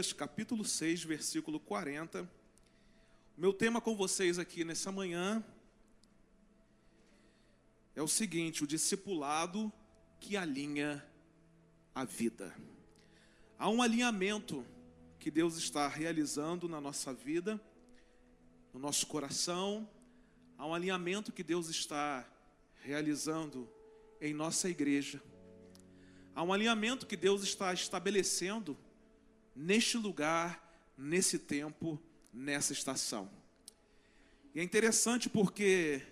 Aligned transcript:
Lucas, 0.00 0.14
capítulo 0.14 0.64
6, 0.64 1.04
versículo 1.04 1.60
40. 1.60 2.22
O 3.36 3.40
meu 3.40 3.52
tema 3.52 3.82
com 3.82 3.94
vocês 3.94 4.38
aqui 4.38 4.64
nessa 4.64 4.90
manhã 4.90 5.44
é 7.94 8.00
o 8.00 8.08
seguinte: 8.08 8.64
o 8.64 8.66
discipulado 8.66 9.70
que 10.18 10.38
alinha 10.38 11.06
a 11.94 12.06
vida. 12.06 12.54
Há 13.58 13.68
um 13.68 13.82
alinhamento 13.82 14.64
que 15.18 15.30
Deus 15.30 15.58
está 15.58 15.86
realizando 15.86 16.66
na 16.66 16.80
nossa 16.80 17.12
vida, 17.12 17.60
no 18.72 18.80
nosso 18.80 19.06
coração, 19.06 19.86
há 20.56 20.66
um 20.66 20.72
alinhamento 20.72 21.30
que 21.30 21.42
Deus 21.42 21.68
está 21.68 22.26
realizando 22.80 23.68
em 24.18 24.32
nossa 24.32 24.66
igreja. 24.66 25.22
Há 26.34 26.42
um 26.42 26.54
alinhamento 26.54 27.06
que 27.06 27.18
Deus 27.18 27.42
está 27.42 27.70
estabelecendo 27.74 28.78
neste 29.54 29.96
lugar, 29.96 30.62
nesse 30.96 31.38
tempo, 31.38 32.00
nessa 32.32 32.72
estação. 32.72 33.30
E 34.54 34.60
é 34.60 34.62
interessante 34.62 35.28
porque 35.28 36.02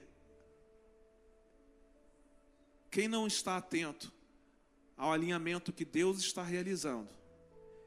quem 2.91 3.09
não 3.09 3.27
está 3.27 3.56
atento 3.56 4.12
ao 4.97 5.12
alinhamento 5.12 5.73
que 5.73 5.84
Deus 5.84 6.19
está 6.19 6.42
realizando, 6.42 7.09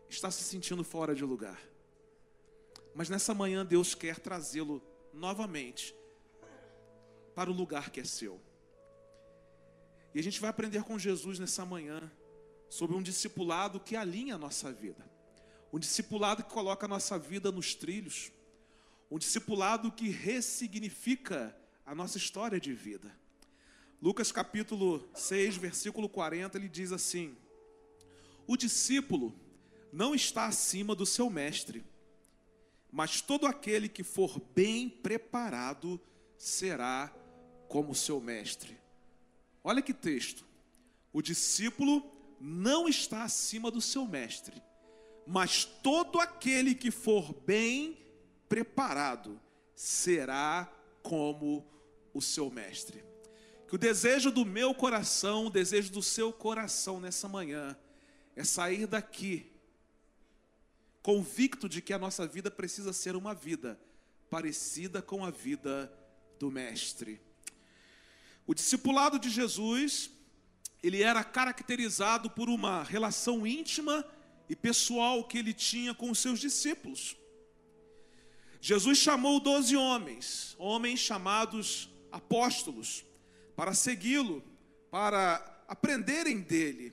está 0.10 0.32
se 0.32 0.44
sentindo 0.44 0.84
fora 0.84 1.14
de 1.14 1.24
lugar. 1.24 1.62
Mas 2.94 3.10
nessa 3.10 3.34
manhã 3.34 3.66
Deus 3.66 3.96
quer 3.96 4.20
trazê-lo 4.20 4.82
novamente 5.14 5.96
para 7.36 7.50
o 7.50 7.54
lugar 7.54 7.90
que 7.90 8.00
é 8.00 8.04
seu. 8.04 8.40
E 10.14 10.20
a 10.20 10.24
gente 10.24 10.40
vai 10.40 10.50
aprender 10.50 10.84
com 10.84 11.00
Jesus 11.00 11.40
nessa 11.40 11.66
manhã 11.66 12.12
sobre 12.70 12.96
um 12.96 13.02
discipulado 13.02 13.80
que 13.80 13.96
alinha 13.96 14.36
a 14.36 14.38
nossa 14.38 14.72
vida. 14.72 15.11
Um 15.72 15.80
discipulado 15.80 16.44
que 16.44 16.52
coloca 16.52 16.86
a 16.86 16.90
nossa 16.90 17.18
vida 17.18 17.52
nos 17.52 17.74
trilhos. 17.74 18.32
Um 19.10 19.18
discipulado 19.18 19.92
que 19.92 20.10
ressignifica 20.10 21.56
a 21.86 21.96
nossa 21.96 22.18
história 22.18 22.60
de 22.60 22.74
vida. 22.74 23.16
Lucas 24.02 24.32
capítulo 24.32 25.08
6, 25.14 25.58
versículo 25.58 26.10
40, 26.10 26.58
ele 26.58 26.68
diz 26.68 26.92
assim: 26.92 27.38
O 28.48 28.58
discípulo 28.58 29.34
não 29.94 30.16
está 30.16 30.46
acima 30.46 30.96
do 30.96 31.06
seu 31.06 31.30
mestre, 31.30 31.86
mas 32.92 33.22
todo 33.22 33.46
aquele 33.46 33.88
que 33.88 34.04
for 34.04 34.42
bem 34.56 34.90
preparado 34.90 36.02
será 36.38 37.14
como 37.68 37.94
seu 37.94 38.20
mestre. 38.20 38.78
Olha 39.64 39.82
que 39.82 39.94
texto. 39.94 40.46
O 41.14 41.22
discípulo 41.22 42.04
não 42.40 42.88
está 42.88 43.24
acima 43.24 43.70
do 43.70 43.82
seu 43.82 44.08
mestre, 44.08 44.62
mas 45.26 45.66
todo 45.66 46.20
aquele 46.20 46.76
que 46.76 46.92
for 46.92 47.34
bem 47.34 47.98
preparado 48.50 49.40
será 49.76 50.72
como 51.02 51.66
o 52.14 52.22
seu 52.22 52.50
mestre. 52.50 53.04
Que 53.68 53.76
o 53.76 53.78
desejo 53.78 54.32
do 54.32 54.46
meu 54.46 54.74
coração, 54.74 55.46
o 55.46 55.50
desejo 55.50 55.92
do 55.92 56.04
seu 56.04 56.34
coração 56.34 57.00
nessa 57.00 57.28
manhã, 57.28 57.78
é 58.36 58.44
sair 58.44 58.86
daqui 58.86 59.52
convicto 61.02 61.68
de 61.68 61.82
que 61.82 61.94
a 61.94 62.00
nossa 62.00 62.28
vida 62.28 62.52
precisa 62.52 62.94
ser 62.94 63.16
uma 63.16 63.34
vida 63.34 63.80
parecida 64.30 65.02
com 65.02 65.26
a 65.26 65.32
vida 65.32 65.92
do 66.40 66.52
Mestre. 66.52 67.20
O 68.46 68.54
discipulado 68.54 69.20
de 69.20 69.30
Jesus, 69.30 70.12
ele 70.82 71.02
era 71.02 71.24
caracterizado 71.24 72.30
por 72.30 72.50
uma 72.50 72.84
relação 72.84 73.46
íntima 73.46 74.06
e 74.52 74.56
pessoal 74.56 75.24
que 75.24 75.38
ele 75.38 75.54
tinha 75.54 75.94
com 75.94 76.12
os 76.12 76.20
seus 76.20 76.38
discípulos. 76.38 77.16
Jesus 78.60 78.98
chamou 78.98 79.40
doze 79.40 79.78
homens, 79.78 80.58
homens 80.60 81.00
chamados 81.00 81.90
apóstolos, 82.12 83.06
para 83.56 83.74
segui-lo, 83.74 84.44
para 84.92 85.64
aprenderem 85.70 86.42
dele. 86.42 86.92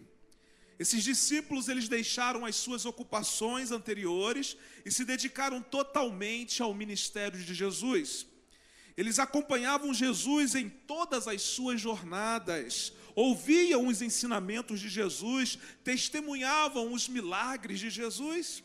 Esses 0.78 1.02
discípulos 1.02 1.66
eles 1.66 1.88
deixaram 1.88 2.46
as 2.46 2.54
suas 2.54 2.86
ocupações 2.86 3.72
anteriores 3.72 4.56
e 4.84 4.92
se 4.92 5.04
dedicaram 5.04 5.60
totalmente 5.60 6.62
ao 6.62 6.72
ministério 6.72 7.42
de 7.42 7.52
Jesus. 7.52 8.24
Eles 8.98 9.20
acompanhavam 9.20 9.94
Jesus 9.94 10.56
em 10.56 10.68
todas 10.68 11.28
as 11.28 11.40
suas 11.40 11.80
jornadas, 11.80 12.92
ouviam 13.14 13.86
os 13.86 14.02
ensinamentos 14.02 14.80
de 14.80 14.88
Jesus, 14.88 15.56
testemunhavam 15.84 16.92
os 16.92 17.08
milagres 17.08 17.78
de 17.78 17.90
Jesus. 17.90 18.64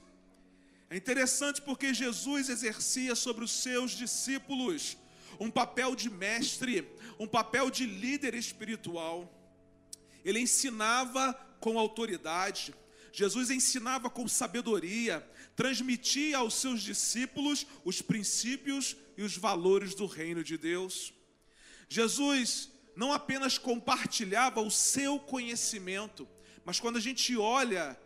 É 0.90 0.98
interessante 0.98 1.62
porque 1.62 1.94
Jesus 1.94 2.50
exercia 2.50 3.14
sobre 3.14 3.44
os 3.44 3.52
seus 3.52 3.92
discípulos 3.92 4.98
um 5.40 5.52
papel 5.52 5.96
de 5.96 6.10
mestre, 6.10 6.92
um 7.20 7.28
papel 7.28 7.70
de 7.70 7.86
líder 7.86 8.34
espiritual. 8.34 9.32
Ele 10.26 10.40
ensinava 10.40 11.32
com 11.60 11.78
autoridade, 11.78 12.74
Jesus 13.12 13.52
ensinava 13.52 14.10
com 14.10 14.28
sabedoria, 14.28 15.24
transmitia 15.56 16.40
aos 16.40 16.56
seus 16.56 16.82
discípulos 16.82 17.68
os 17.86 18.02
princípios 18.02 18.98
e 19.18 19.24
os 19.24 19.38
valores 19.38 19.94
do 19.96 20.06
reino 20.06 20.44
de 20.44 20.58
Deus. 20.58 21.14
Jesus 21.88 22.72
não 22.96 23.12
apenas 23.12 23.58
compartilhava 23.58 24.62
o 24.62 24.72
seu 24.72 25.20
conhecimento, 25.20 26.28
mas 26.66 26.80
quando 26.80 26.98
a 26.98 27.02
gente 27.02 27.36
olha 27.38 28.00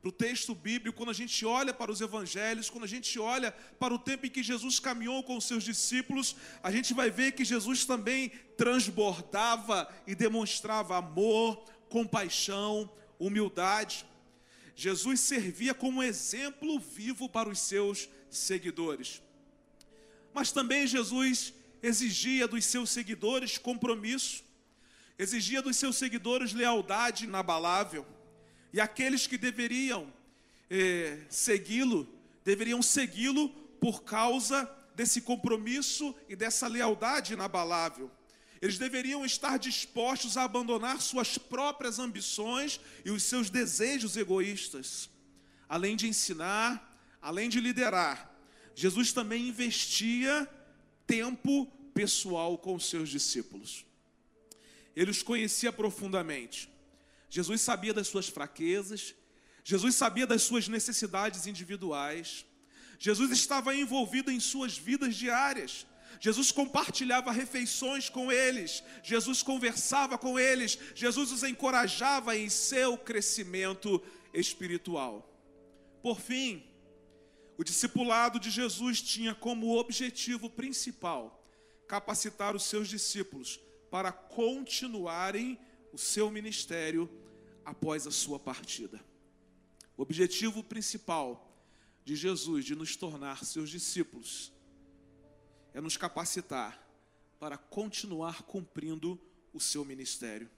para 0.00 0.08
o 0.08 0.12
texto 0.12 0.54
bíblico, 0.54 0.96
quando 0.96 1.10
a 1.10 1.14
gente 1.14 1.44
olha 1.44 1.74
para 1.74 1.92
os 1.92 2.00
evangelhos, 2.00 2.70
quando 2.70 2.84
a 2.84 2.88
gente 2.88 3.18
olha 3.18 3.52
para 3.78 3.92
o 3.92 3.98
tempo 3.98 4.26
em 4.26 4.30
que 4.30 4.42
Jesus 4.42 4.80
caminhou 4.80 5.22
com 5.22 5.36
os 5.36 5.44
seus 5.44 5.62
discípulos, 5.62 6.34
a 6.62 6.70
gente 6.70 6.94
vai 6.94 7.10
ver 7.10 7.32
que 7.32 7.44
Jesus 7.44 7.84
também 7.84 8.30
transbordava 8.56 9.88
e 10.06 10.14
demonstrava 10.14 10.96
amor, 10.96 11.56
compaixão, 11.90 12.90
humildade. 13.18 14.06
Jesus 14.74 15.20
servia 15.20 15.74
como 15.74 16.02
exemplo 16.02 16.80
vivo 16.80 17.28
para 17.28 17.50
os 17.50 17.58
seus 17.58 18.08
seguidores. 18.30 19.20
Mas 20.32 20.52
também 20.52 20.86
Jesus 20.86 21.52
exigia 21.82 22.46
dos 22.46 22.64
seus 22.64 22.90
seguidores 22.90 23.58
compromisso, 23.58 24.44
exigia 25.18 25.62
dos 25.62 25.76
seus 25.76 25.96
seguidores 25.96 26.52
lealdade 26.52 27.24
inabalável. 27.24 28.06
E 28.72 28.80
aqueles 28.80 29.26
que 29.26 29.36
deveriam 29.36 30.12
eh, 30.68 31.18
segui-lo, 31.28 32.08
deveriam 32.44 32.80
segui-lo 32.82 33.48
por 33.80 34.02
causa 34.02 34.70
desse 34.94 35.22
compromisso 35.22 36.14
e 36.28 36.36
dessa 36.36 36.68
lealdade 36.68 37.32
inabalável. 37.32 38.10
Eles 38.60 38.76
deveriam 38.76 39.24
estar 39.24 39.58
dispostos 39.58 40.36
a 40.36 40.44
abandonar 40.44 41.00
suas 41.00 41.38
próprias 41.38 41.98
ambições 41.98 42.78
e 43.04 43.10
os 43.10 43.22
seus 43.22 43.48
desejos 43.48 44.16
egoístas. 44.16 45.08
Além 45.66 45.96
de 45.96 46.06
ensinar, 46.06 46.94
além 47.22 47.48
de 47.48 47.58
liderar, 47.58 48.29
Jesus 48.80 49.12
também 49.12 49.46
investia 49.46 50.48
tempo 51.06 51.66
pessoal 51.92 52.56
com 52.56 52.74
os 52.74 52.88
seus 52.88 53.10
discípulos. 53.10 53.84
Ele 54.96 55.10
os 55.10 55.22
conhecia 55.22 55.70
profundamente. 55.70 56.66
Jesus 57.28 57.60
sabia 57.60 57.92
das 57.92 58.08
suas 58.08 58.26
fraquezas, 58.26 59.14
Jesus 59.62 59.96
sabia 59.96 60.26
das 60.26 60.40
suas 60.40 60.66
necessidades 60.66 61.46
individuais. 61.46 62.46
Jesus 62.98 63.30
estava 63.32 63.74
envolvido 63.74 64.30
em 64.30 64.40
suas 64.40 64.78
vidas 64.78 65.14
diárias. 65.14 65.86
Jesus 66.18 66.50
compartilhava 66.50 67.30
refeições 67.32 68.08
com 68.08 68.32
eles, 68.32 68.82
Jesus 69.02 69.42
conversava 69.42 70.16
com 70.16 70.38
eles, 70.38 70.78
Jesus 70.94 71.30
os 71.30 71.42
encorajava 71.42 72.34
em 72.34 72.48
seu 72.48 72.96
crescimento 72.96 74.02
espiritual. 74.32 75.30
Por 76.02 76.18
fim, 76.18 76.69
o 77.60 77.62
discipulado 77.62 78.40
de 78.40 78.50
Jesus 78.50 79.02
tinha 79.02 79.34
como 79.34 79.76
objetivo 79.76 80.48
principal 80.48 81.44
capacitar 81.86 82.56
os 82.56 82.62
seus 82.62 82.88
discípulos 82.88 83.60
para 83.90 84.10
continuarem 84.10 85.58
o 85.92 85.98
seu 85.98 86.30
ministério 86.30 87.06
após 87.62 88.06
a 88.06 88.10
sua 88.10 88.38
partida. 88.38 88.98
O 89.94 90.00
objetivo 90.00 90.64
principal 90.64 91.54
de 92.02 92.16
Jesus 92.16 92.64
de 92.64 92.74
nos 92.74 92.96
tornar 92.96 93.44
seus 93.44 93.68
discípulos 93.68 94.50
é 95.74 95.82
nos 95.82 95.98
capacitar 95.98 96.82
para 97.38 97.58
continuar 97.58 98.40
cumprindo 98.44 99.20
o 99.52 99.60
seu 99.60 99.84
ministério. 99.84 100.48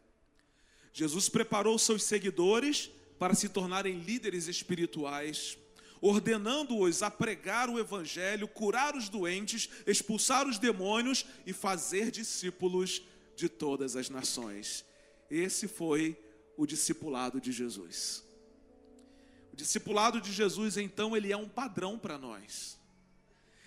Jesus 0.92 1.28
preparou 1.28 1.76
seus 1.80 2.04
seguidores 2.04 2.92
para 3.18 3.34
se 3.34 3.48
tornarem 3.48 3.98
líderes 3.98 4.46
espirituais, 4.46 5.58
ordenando-os 6.02 7.00
a 7.00 7.10
pregar 7.10 7.70
o 7.70 7.78
evangelho, 7.78 8.48
curar 8.48 8.96
os 8.96 9.08
doentes, 9.08 9.70
expulsar 9.86 10.48
os 10.48 10.58
demônios 10.58 11.24
e 11.46 11.52
fazer 11.52 12.10
discípulos 12.10 13.02
de 13.36 13.48
todas 13.48 13.94
as 13.94 14.10
nações. 14.10 14.84
Esse 15.30 15.68
foi 15.68 16.20
o 16.56 16.66
discipulado 16.66 17.40
de 17.40 17.52
Jesus. 17.52 18.24
O 19.52 19.56
discipulado 19.56 20.20
de 20.20 20.32
Jesus, 20.32 20.76
então, 20.76 21.16
ele 21.16 21.30
é 21.30 21.36
um 21.36 21.48
padrão 21.48 21.96
para 21.96 22.18
nós. 22.18 22.76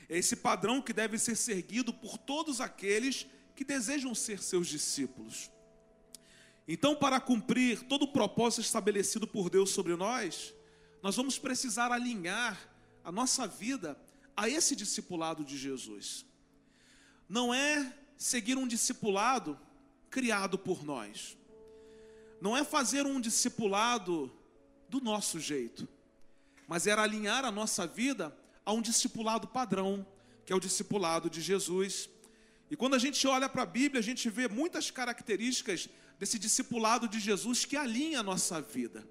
É 0.09 0.17
esse 0.17 0.35
padrão 0.35 0.81
que 0.81 0.91
deve 0.91 1.17
ser 1.17 1.37
seguido 1.37 1.93
por 1.93 2.17
todos 2.17 2.59
aqueles 2.59 3.25
que 3.55 3.63
desejam 3.63 4.13
ser 4.13 4.43
seus 4.43 4.67
discípulos. 4.67 5.49
Então, 6.67 6.95
para 6.95 7.19
cumprir 7.21 7.83
todo 7.83 8.03
o 8.03 8.11
propósito 8.11 8.61
estabelecido 8.61 9.25
por 9.25 9.49
Deus 9.49 9.69
sobre 9.69 9.95
nós, 9.95 10.53
nós 11.05 11.15
vamos 11.15 11.37
precisar 11.37 11.91
alinhar 11.91 12.59
a 13.03 13.11
nossa 13.11 13.45
vida 13.45 13.95
a 14.35 14.49
esse 14.49 14.75
discipulado 14.75 15.45
de 15.45 15.55
Jesus. 15.55 16.25
Não 17.29 17.53
é 17.53 17.93
seguir 18.17 18.57
um 18.57 18.67
discipulado 18.67 19.55
criado 20.09 20.57
por 20.57 20.83
nós. 20.83 21.37
Não 22.41 22.57
é 22.57 22.63
fazer 22.63 23.05
um 23.05 23.21
discipulado 23.21 24.35
do 24.89 24.99
nosso 24.99 25.39
jeito, 25.39 25.87
mas 26.67 26.87
era 26.87 27.03
alinhar 27.03 27.45
a 27.45 27.51
nossa 27.51 27.85
vida 27.85 28.35
a 28.65 28.73
um 28.73 28.81
discipulado 28.81 29.47
padrão, 29.47 30.03
que 30.43 30.51
é 30.51 30.55
o 30.55 30.59
discipulado 30.59 31.29
de 31.29 31.39
Jesus. 31.39 32.09
E 32.67 32.75
quando 32.75 32.95
a 32.95 32.99
gente 32.99 33.27
olha 33.27 33.47
para 33.47 33.61
a 33.61 33.67
Bíblia, 33.67 33.99
a 33.99 34.03
gente 34.03 34.27
vê 34.27 34.47
muitas 34.47 34.89
características 34.89 35.87
desse 36.17 36.39
discipulado 36.39 37.07
de 37.07 37.19
Jesus 37.19 37.63
que 37.63 37.77
alinha 37.77 38.21
a 38.21 38.23
nossa 38.23 38.59
vida. 38.59 39.07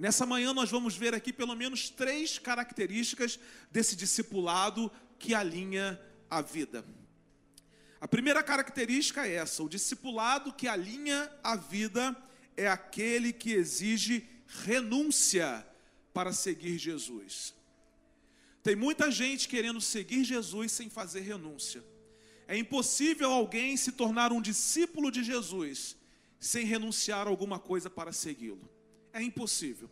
Nessa 0.00 0.24
manhã 0.24 0.54
nós 0.54 0.70
vamos 0.70 0.96
ver 0.96 1.14
aqui 1.14 1.30
pelo 1.30 1.54
menos 1.54 1.90
três 1.90 2.38
características 2.38 3.38
desse 3.70 3.94
discipulado 3.94 4.90
que 5.18 5.34
alinha 5.34 6.00
a 6.30 6.40
vida. 6.40 6.82
A 8.00 8.08
primeira 8.08 8.42
característica 8.42 9.26
é 9.26 9.34
essa: 9.34 9.62
o 9.62 9.68
discipulado 9.68 10.54
que 10.54 10.66
alinha 10.66 11.30
a 11.44 11.54
vida 11.54 12.16
é 12.56 12.66
aquele 12.66 13.30
que 13.30 13.52
exige 13.52 14.26
renúncia 14.64 15.66
para 16.14 16.32
seguir 16.32 16.78
Jesus. 16.78 17.54
Tem 18.62 18.74
muita 18.74 19.10
gente 19.10 19.46
querendo 19.46 19.82
seguir 19.82 20.24
Jesus 20.24 20.72
sem 20.72 20.88
fazer 20.88 21.20
renúncia. 21.20 21.84
É 22.48 22.56
impossível 22.56 23.30
alguém 23.30 23.76
se 23.76 23.92
tornar 23.92 24.32
um 24.32 24.40
discípulo 24.40 25.10
de 25.10 25.22
Jesus 25.22 25.94
sem 26.38 26.64
renunciar 26.64 27.26
a 27.26 27.30
alguma 27.30 27.58
coisa 27.58 27.90
para 27.90 28.12
segui-lo. 28.12 28.79
É 29.12 29.22
impossível. 29.22 29.90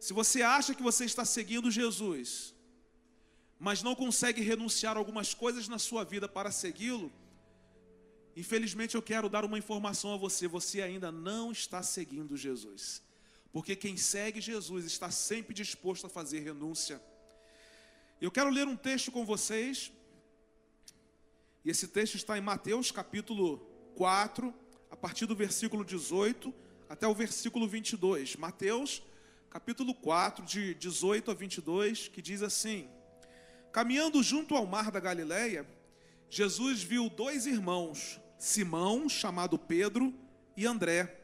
Se 0.00 0.12
você 0.12 0.42
acha 0.42 0.74
que 0.74 0.82
você 0.82 1.04
está 1.04 1.24
seguindo 1.24 1.70
Jesus, 1.70 2.54
mas 3.58 3.82
não 3.82 3.94
consegue 3.94 4.40
renunciar 4.40 4.96
algumas 4.96 5.34
coisas 5.34 5.66
na 5.68 5.78
sua 5.78 6.04
vida 6.04 6.28
para 6.28 6.52
segui-lo, 6.52 7.12
infelizmente 8.36 8.94
eu 8.94 9.02
quero 9.02 9.28
dar 9.28 9.44
uma 9.44 9.58
informação 9.58 10.14
a 10.14 10.16
você: 10.16 10.46
você 10.46 10.80
ainda 10.82 11.10
não 11.10 11.50
está 11.50 11.82
seguindo 11.82 12.36
Jesus. 12.36 13.02
Porque 13.50 13.74
quem 13.74 13.96
segue 13.96 14.40
Jesus 14.40 14.84
está 14.84 15.10
sempre 15.10 15.54
disposto 15.54 16.06
a 16.06 16.10
fazer 16.10 16.40
renúncia. 16.40 17.02
Eu 18.20 18.30
quero 18.30 18.50
ler 18.50 18.68
um 18.68 18.76
texto 18.76 19.10
com 19.10 19.24
vocês. 19.24 19.90
E 21.64 21.70
esse 21.70 21.88
texto 21.88 22.14
está 22.14 22.38
em 22.38 22.40
Mateus 22.40 22.92
capítulo 22.92 23.58
4, 23.96 24.54
a 24.90 24.96
partir 24.96 25.26
do 25.26 25.34
versículo 25.34 25.84
18 25.84 26.54
até 26.88 27.06
o 27.06 27.14
versículo 27.14 27.68
22. 27.68 28.36
Mateus 28.36 29.02
capítulo 29.50 29.94
4, 29.94 30.44
de 30.44 30.74
18 30.74 31.30
a 31.30 31.34
22, 31.34 32.08
que 32.08 32.20
diz 32.20 32.42
assim: 32.42 32.88
Caminhando 33.72 34.22
junto 34.22 34.54
ao 34.54 34.66
mar 34.66 34.90
da 34.90 35.00
Galileia, 35.00 35.66
Jesus 36.28 36.82
viu 36.82 37.08
dois 37.08 37.46
irmãos, 37.46 38.20
Simão, 38.38 39.08
chamado 39.08 39.58
Pedro, 39.58 40.14
e 40.56 40.66
André. 40.66 41.14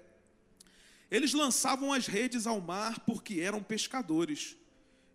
Eles 1.11 1.35
lançavam 1.35 1.93
as 1.93 2.07
redes 2.07 2.47
ao 2.47 2.61
mar 2.61 3.01
porque 3.01 3.41
eram 3.41 3.63
pescadores. 3.63 4.57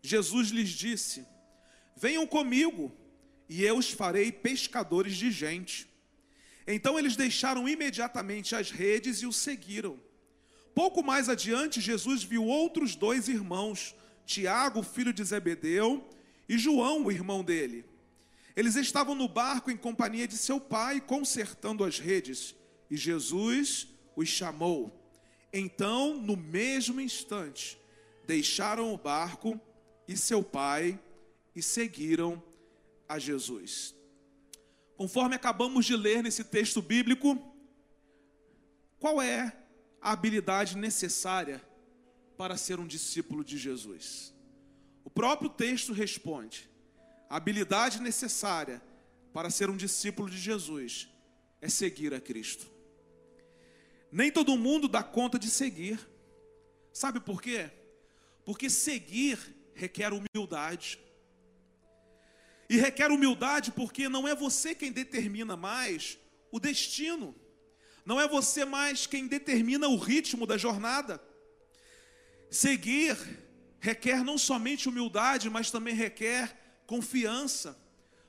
Jesus 0.02 0.50
lhes 0.50 0.70
disse: 0.70 1.26
Venham 1.96 2.28
comigo, 2.28 2.92
e 3.48 3.64
eu 3.64 3.78
os 3.78 3.90
farei 3.90 4.32
pescadores 4.32 5.16
de 5.16 5.32
gente. 5.32 5.90
Então 6.68 7.00
eles 7.00 7.16
deixaram 7.16 7.68
imediatamente 7.68 8.56
as 8.56 8.70
redes 8.70 9.22
e 9.24 9.26
o 9.26 9.34
seguiram. 9.34 10.00
Pouco 10.74 11.04
mais 11.04 11.30
adiante, 11.30 11.82
Jesus 11.82 12.24
viu 12.24 12.46
outros 12.46 12.96
dois 12.96 13.28
irmãos, 13.28 13.96
Tiago, 14.26 14.84
filho 14.84 15.12
de 15.12 15.24
Zebedeu, 15.24 16.08
e 16.48 16.58
João, 16.58 17.06
o 17.06 17.12
irmão 17.12 17.44
dele. 17.44 17.86
Eles 18.56 18.76
estavam 18.76 19.16
no 19.16 19.28
barco 19.28 19.72
em 19.72 19.78
companhia 19.78 20.28
de 20.28 20.38
seu 20.38 20.60
pai, 20.60 21.00
consertando 21.00 21.84
as 21.84 22.00
redes, 22.00 22.56
e 22.90 22.98
Jesus 22.98 23.88
os 24.16 24.28
chamou. 24.28 24.92
Então, 25.54 26.16
no 26.16 26.36
mesmo 26.36 27.00
instante, 27.00 27.80
deixaram 28.26 28.94
o 28.94 28.98
barco 28.98 29.60
e 30.08 30.16
seu 30.16 30.44
pai 30.44 31.00
e 31.56 31.62
seguiram 31.62 32.42
a 33.08 33.18
Jesus. 33.18 33.96
Conforme 34.98 35.36
acabamos 35.36 35.86
de 35.86 35.96
ler 35.96 36.22
nesse 36.22 36.44
texto 36.44 36.82
bíblico, 36.82 37.38
qual 39.00 39.22
é 39.22 39.56
a 40.02 40.12
habilidade 40.12 40.78
necessária 40.78 41.62
para 42.38 42.58
ser 42.58 42.80
um 42.80 42.88
discípulo 42.88 43.44
de 43.44 43.58
Jesus? 43.58 44.34
O 45.04 45.10
próprio 45.10 45.50
texto 45.50 45.94
responde: 45.94 46.70
a 47.30 47.38
habilidade 47.38 48.02
necessária 48.02 48.82
para 49.34 49.50
ser 49.50 49.70
um 49.70 49.78
discípulo 49.78 50.30
de 50.30 50.38
Jesus 50.38 51.10
é 51.62 51.70
seguir 51.70 52.14
a 52.14 52.22
Cristo. 52.22 52.68
Nem 54.12 54.32
todo 54.32 54.58
mundo 54.58 54.88
dá 54.88 55.04
conta 55.04 55.38
de 55.38 55.50
seguir. 55.50 56.00
Sabe 56.92 57.20
por 57.20 57.42
quê? 57.42 57.70
Porque 58.44 58.70
seguir 58.70 59.38
requer 59.74 60.12
humildade. 60.14 61.00
E 62.70 62.78
requer 62.78 63.12
humildade 63.12 63.72
porque 63.72 64.10
não 64.10 64.28
é 64.28 64.36
você 64.36 64.76
quem 64.76 64.92
determina 64.92 65.56
mais 65.56 66.18
o 66.52 66.60
destino. 66.60 67.36
Não 68.10 68.20
é 68.20 68.28
você 68.28 68.66
mais 68.66 69.06
quem 69.06 69.28
determina 69.28 69.88
o 69.88 69.96
ritmo 69.96 70.48
da 70.48 70.58
jornada. 70.58 71.22
Seguir 72.50 73.16
requer 73.80 74.24
não 74.24 74.36
somente 74.36 74.90
humildade, 74.90 75.48
mas 75.48 75.70
também 75.70 75.94
requer 75.94 76.82
confiança, 76.88 77.80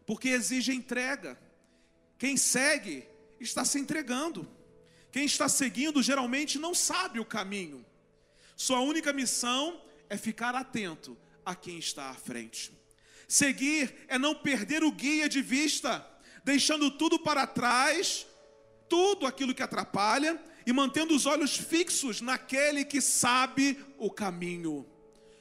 porque 0.04 0.28
exige 0.28 0.74
entrega. 0.74 1.40
Quem 2.18 2.36
segue 2.36 3.08
está 3.40 3.64
se 3.64 3.78
entregando. 3.78 4.46
Quem 5.10 5.24
está 5.24 5.48
seguindo 5.48 6.02
geralmente 6.02 6.58
não 6.58 6.74
sabe 6.74 7.18
o 7.18 7.24
caminho. 7.24 7.82
Sua 8.54 8.80
única 8.80 9.14
missão 9.14 9.82
é 10.10 10.16
ficar 10.18 10.54
atento 10.54 11.16
a 11.42 11.54
quem 11.54 11.78
está 11.78 12.10
à 12.10 12.14
frente. 12.14 12.70
Seguir 13.26 14.04
é 14.08 14.18
não 14.18 14.34
perder 14.34 14.84
o 14.84 14.92
guia 14.92 15.26
de 15.26 15.40
vista, 15.40 16.06
deixando 16.44 16.90
tudo 16.90 17.18
para 17.18 17.46
trás, 17.46 18.26
tudo 18.90 19.26
aquilo 19.26 19.54
que 19.54 19.62
atrapalha, 19.62 20.38
e 20.66 20.72
mantendo 20.72 21.14
os 21.14 21.24
olhos 21.24 21.56
fixos 21.56 22.20
naquele 22.20 22.84
que 22.84 23.00
sabe 23.00 23.78
o 23.96 24.10
caminho. 24.10 24.86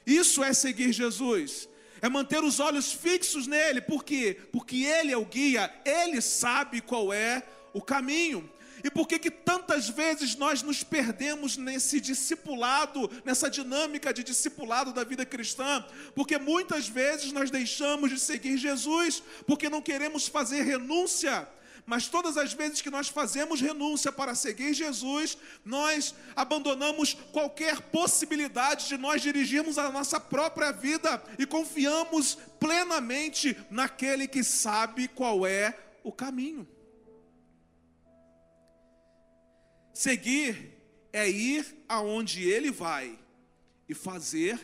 Isso 0.06 0.42
é 0.42 0.52
seguir 0.54 0.92
Jesus. 0.92 1.68
É 2.00 2.08
manter 2.08 2.42
os 2.42 2.60
olhos 2.60 2.92
fixos 2.92 3.46
nele, 3.46 3.82
por 3.82 4.02
quê? 4.02 4.38
Porque 4.50 4.84
ele 4.84 5.12
é 5.12 5.18
o 5.18 5.26
guia, 5.26 5.70
ele 5.84 6.22
sabe 6.22 6.80
qual 6.80 7.12
é 7.12 7.42
o 7.74 7.82
caminho. 7.82 8.50
E 8.82 8.90
por 8.90 9.06
que 9.06 9.18
que 9.18 9.30
tantas 9.30 9.90
vezes 9.90 10.34
nós 10.34 10.62
nos 10.62 10.82
perdemos 10.82 11.58
nesse 11.58 12.00
discipulado, 12.00 13.10
nessa 13.24 13.50
dinâmica 13.50 14.12
de 14.12 14.24
discipulado 14.24 14.92
da 14.92 15.04
vida 15.04 15.26
cristã? 15.26 15.84
Porque 16.14 16.38
muitas 16.38 16.88
vezes 16.88 17.30
nós 17.32 17.50
deixamos 17.50 18.10
de 18.10 18.18
seguir 18.18 18.56
Jesus 18.56 19.22
porque 19.46 19.68
não 19.68 19.82
queremos 19.82 20.26
fazer 20.26 20.62
renúncia. 20.62 21.46
Mas 21.90 22.06
todas 22.06 22.36
as 22.36 22.52
vezes 22.52 22.80
que 22.80 22.88
nós 22.88 23.08
fazemos 23.08 23.60
renúncia 23.60 24.12
para 24.12 24.32
seguir 24.36 24.72
Jesus, 24.72 25.36
nós 25.64 26.14
abandonamos 26.36 27.14
qualquer 27.32 27.80
possibilidade 27.80 28.86
de 28.86 28.96
nós 28.96 29.20
dirigirmos 29.20 29.76
a 29.76 29.90
nossa 29.90 30.20
própria 30.20 30.70
vida 30.70 31.20
e 31.36 31.44
confiamos 31.44 32.38
plenamente 32.60 33.56
naquele 33.68 34.28
que 34.28 34.44
sabe 34.44 35.08
qual 35.08 35.44
é 35.44 35.76
o 36.04 36.12
caminho. 36.12 36.64
Seguir 39.92 40.80
é 41.12 41.28
ir 41.28 41.76
aonde 41.88 42.48
ele 42.48 42.70
vai 42.70 43.18
e 43.88 43.94
fazer 43.94 44.60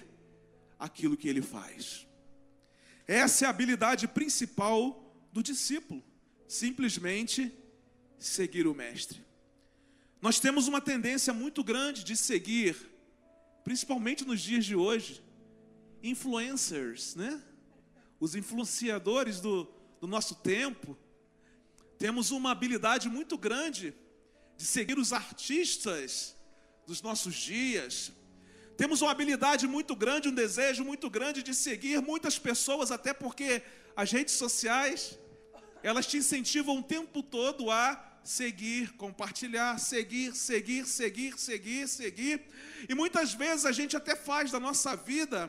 aquilo 0.79 1.17
que 1.17 1.29
ele 1.29 1.43
faz. 1.43 2.07
Essa 3.05 3.47
é 3.47 3.49
a 3.49 3.51
habilidade 3.51 4.07
principal 4.07 5.13
do 5.33 5.43
discípulo, 5.43 6.05
simplesmente 6.47 7.53
seguir 8.19 8.67
o 8.67 8.75
mestre. 8.75 9.25
Nós 10.21 10.41
temos 10.41 10.67
uma 10.67 10.81
tendência 10.81 11.33
muito 11.33 11.63
grande 11.63 12.03
de 12.03 12.17
seguir, 12.17 12.77
principalmente 13.63 14.25
nos 14.25 14.41
dias 14.41 14.65
de 14.65 14.75
hoje, 14.75 15.23
influencers, 16.03 17.15
né? 17.15 17.43
Os 18.19 18.35
influenciadores 18.35 19.41
do, 19.41 19.69
do 20.01 20.07
nosso 20.07 20.35
tempo. 20.37 20.97
Temos 21.99 22.31
uma 22.31 22.51
habilidade 22.51 23.09
muito 23.09 23.37
grande 23.37 23.95
de 24.57 24.65
seguir 24.65 24.99
os 24.99 25.13
artistas 25.13 26.35
dos 26.87 27.03
nossos 27.03 27.35
dias. 27.35 28.13
Temos 28.77 29.03
uma 29.03 29.11
habilidade 29.11 29.67
muito 29.67 29.95
grande, 29.97 30.29
um 30.29 30.35
desejo 30.35 30.85
muito 30.85 31.09
grande 31.11 31.43
de 31.43 31.55
seguir 31.55 32.01
muitas 32.01 32.39
pessoas, 32.39 32.91
até 32.91 33.13
porque 33.13 33.63
as 33.95 34.11
redes 34.11 34.35
sociais, 34.35 35.19
elas 35.89 36.05
te 36.05 36.17
incentivam 36.17 36.79
o 36.79 36.83
tempo 36.83 37.23
todo 37.23 37.71
a 37.71 37.85
seguir, 38.25 38.95
compartilhar, 38.95 39.79
seguir, 39.79 40.35
seguir, 40.35 40.85
seguir, 40.85 41.39
seguir, 41.39 41.87
seguir. 41.87 42.43
E 42.89 42.93
muitas 42.93 43.33
vezes 43.33 43.65
a 43.65 43.71
gente 43.71 43.97
até 43.97 44.17
faz 44.17 44.51
da 44.51 44.59
nossa 44.59 44.97
vida 44.97 45.41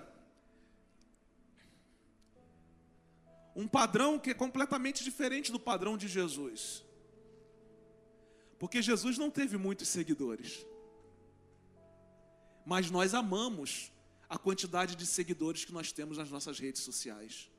um 3.56 3.68
padrão 3.68 4.20
que 4.20 4.30
é 4.30 4.36
completamente 4.36 5.04
diferente 5.04 5.52
do 5.52 5.60
padrão 5.60 5.98
de 5.98 6.08
Jesus. 6.08 6.84
Porque 8.60 8.80
Jesus 8.80 9.18
não 9.18 9.32
teve 9.32 9.58
muitos 9.58 9.88
seguidores. 9.88 10.64
Mas 12.64 12.92
nós 12.92 13.16
amamos 13.16 13.92
a 14.30 14.38
quantidade 14.38 14.96
de 14.96 15.08
seguidores 15.08 15.66
que 15.66 15.74
nós 15.74 15.92
temos 15.92 16.16
nas 16.20 16.30
nossas 16.30 16.60
redes 16.60 16.84
sociais. 16.84 17.50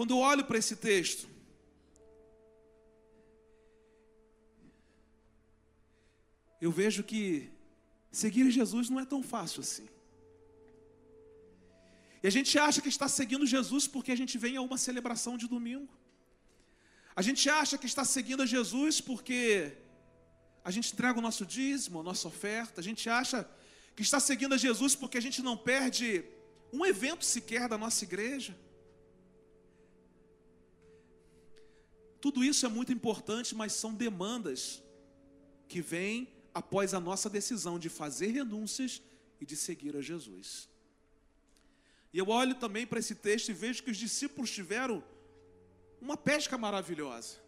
Quando 0.00 0.16
olho 0.16 0.44
para 0.46 0.56
esse 0.56 0.76
texto, 0.76 1.28
eu 6.58 6.70
vejo 6.72 7.02
que 7.10 7.50
seguir 8.10 8.50
Jesus 8.50 8.88
não 8.88 9.00
é 9.00 9.04
tão 9.04 9.22
fácil 9.22 9.60
assim. 9.60 9.86
E 12.22 12.26
a 12.26 12.30
gente 12.30 12.58
acha 12.58 12.80
que 12.80 12.88
está 12.88 13.08
seguindo 13.08 13.44
Jesus 13.44 13.86
porque 13.86 14.10
a 14.10 14.16
gente 14.16 14.38
vem 14.38 14.56
a 14.56 14.62
uma 14.62 14.78
celebração 14.78 15.36
de 15.36 15.46
domingo. 15.46 15.92
A 17.14 17.20
gente 17.20 17.50
acha 17.50 17.76
que 17.76 17.84
está 17.84 18.02
seguindo 18.02 18.42
a 18.42 18.46
Jesus 18.46 19.02
porque 19.02 19.76
a 20.64 20.70
gente 20.70 20.94
entrega 20.94 21.18
o 21.18 21.26
nosso 21.28 21.44
dízimo, 21.44 22.00
a 22.00 22.02
nossa 22.02 22.26
oferta. 22.26 22.80
A 22.80 22.84
gente 22.88 23.06
acha 23.10 23.46
que 23.94 24.00
está 24.00 24.18
seguindo 24.18 24.54
a 24.54 24.56
Jesus 24.66 24.96
porque 24.96 25.18
a 25.18 25.24
gente 25.28 25.42
não 25.42 25.58
perde 25.58 26.24
um 26.72 26.86
evento 26.86 27.22
sequer 27.22 27.68
da 27.68 27.76
nossa 27.76 28.02
igreja. 28.02 28.56
Tudo 32.20 32.44
isso 32.44 32.66
é 32.66 32.68
muito 32.68 32.92
importante, 32.92 33.54
mas 33.54 33.72
são 33.72 33.94
demandas 33.94 34.82
que 35.68 35.80
vêm 35.80 36.28
após 36.52 36.92
a 36.92 37.00
nossa 37.00 37.30
decisão 37.30 37.78
de 37.78 37.88
fazer 37.88 38.28
renúncias 38.28 39.00
e 39.40 39.46
de 39.46 39.56
seguir 39.56 39.96
a 39.96 40.02
Jesus. 40.02 40.68
E 42.12 42.18
eu 42.18 42.28
olho 42.28 42.54
também 42.56 42.86
para 42.86 42.98
esse 42.98 43.14
texto 43.14 43.48
e 43.48 43.54
vejo 43.54 43.82
que 43.82 43.90
os 43.90 43.96
discípulos 43.96 44.50
tiveram 44.50 45.02
uma 46.00 46.16
pesca 46.16 46.58
maravilhosa. 46.58 47.38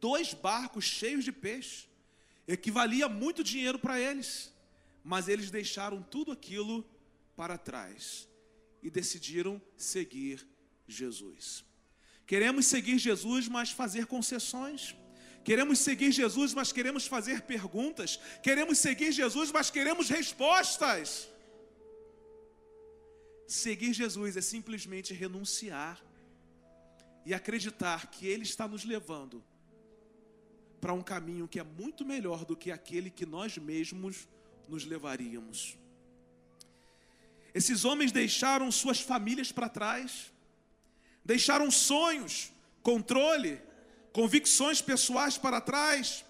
Dois 0.00 0.34
barcos 0.34 0.84
cheios 0.84 1.24
de 1.24 1.32
peixe. 1.32 1.88
Equivalia 2.46 3.08
muito 3.08 3.42
dinheiro 3.42 3.78
para 3.78 4.00
eles. 4.00 4.52
Mas 5.04 5.28
eles 5.28 5.50
deixaram 5.50 6.02
tudo 6.02 6.30
aquilo 6.30 6.84
para 7.34 7.58
trás 7.58 8.28
e 8.82 8.90
decidiram 8.90 9.60
seguir 9.76 10.46
Jesus. 10.86 11.64
Queremos 12.32 12.64
seguir 12.64 12.98
Jesus, 12.98 13.46
mas 13.46 13.72
fazer 13.72 14.06
concessões. 14.06 14.96
Queremos 15.44 15.80
seguir 15.80 16.10
Jesus, 16.10 16.54
mas 16.54 16.72
queremos 16.72 17.06
fazer 17.06 17.42
perguntas. 17.42 18.18
Queremos 18.42 18.78
seguir 18.78 19.12
Jesus, 19.12 19.52
mas 19.52 19.68
queremos 19.70 20.08
respostas. 20.08 21.28
Seguir 23.46 23.92
Jesus 23.92 24.38
é 24.38 24.40
simplesmente 24.40 25.12
renunciar 25.12 26.02
e 27.26 27.34
acreditar 27.34 28.10
que 28.10 28.26
Ele 28.26 28.44
está 28.44 28.66
nos 28.66 28.82
levando 28.82 29.44
para 30.80 30.94
um 30.94 31.02
caminho 31.02 31.46
que 31.46 31.60
é 31.60 31.62
muito 31.62 32.02
melhor 32.02 32.46
do 32.46 32.56
que 32.56 32.70
aquele 32.72 33.10
que 33.10 33.26
nós 33.26 33.58
mesmos 33.58 34.26
nos 34.66 34.86
levaríamos. 34.86 35.76
Esses 37.52 37.84
homens 37.84 38.10
deixaram 38.10 38.72
suas 38.72 39.00
famílias 39.00 39.52
para 39.52 39.68
trás, 39.68 40.32
deixaram 41.24 41.70
sonhos, 41.70 42.52
controle, 42.82 43.60
convicções 44.12 44.80
pessoais 44.80 45.38
para 45.38 45.60
trás, 45.60 46.24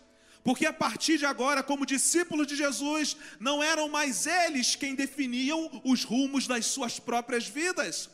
porque 0.44 0.66
a 0.66 0.72
partir 0.72 1.18
de 1.18 1.26
agora, 1.26 1.62
como 1.62 1.86
discípulos 1.86 2.46
de 2.46 2.56
Jesus, 2.56 3.16
não 3.38 3.62
eram 3.62 3.88
mais 3.88 4.26
eles 4.26 4.74
quem 4.74 4.94
definiam 4.94 5.80
os 5.84 6.02
rumos 6.04 6.46
das 6.46 6.66
suas 6.66 6.98
próprias 6.98 7.46
vidas. 7.46 8.10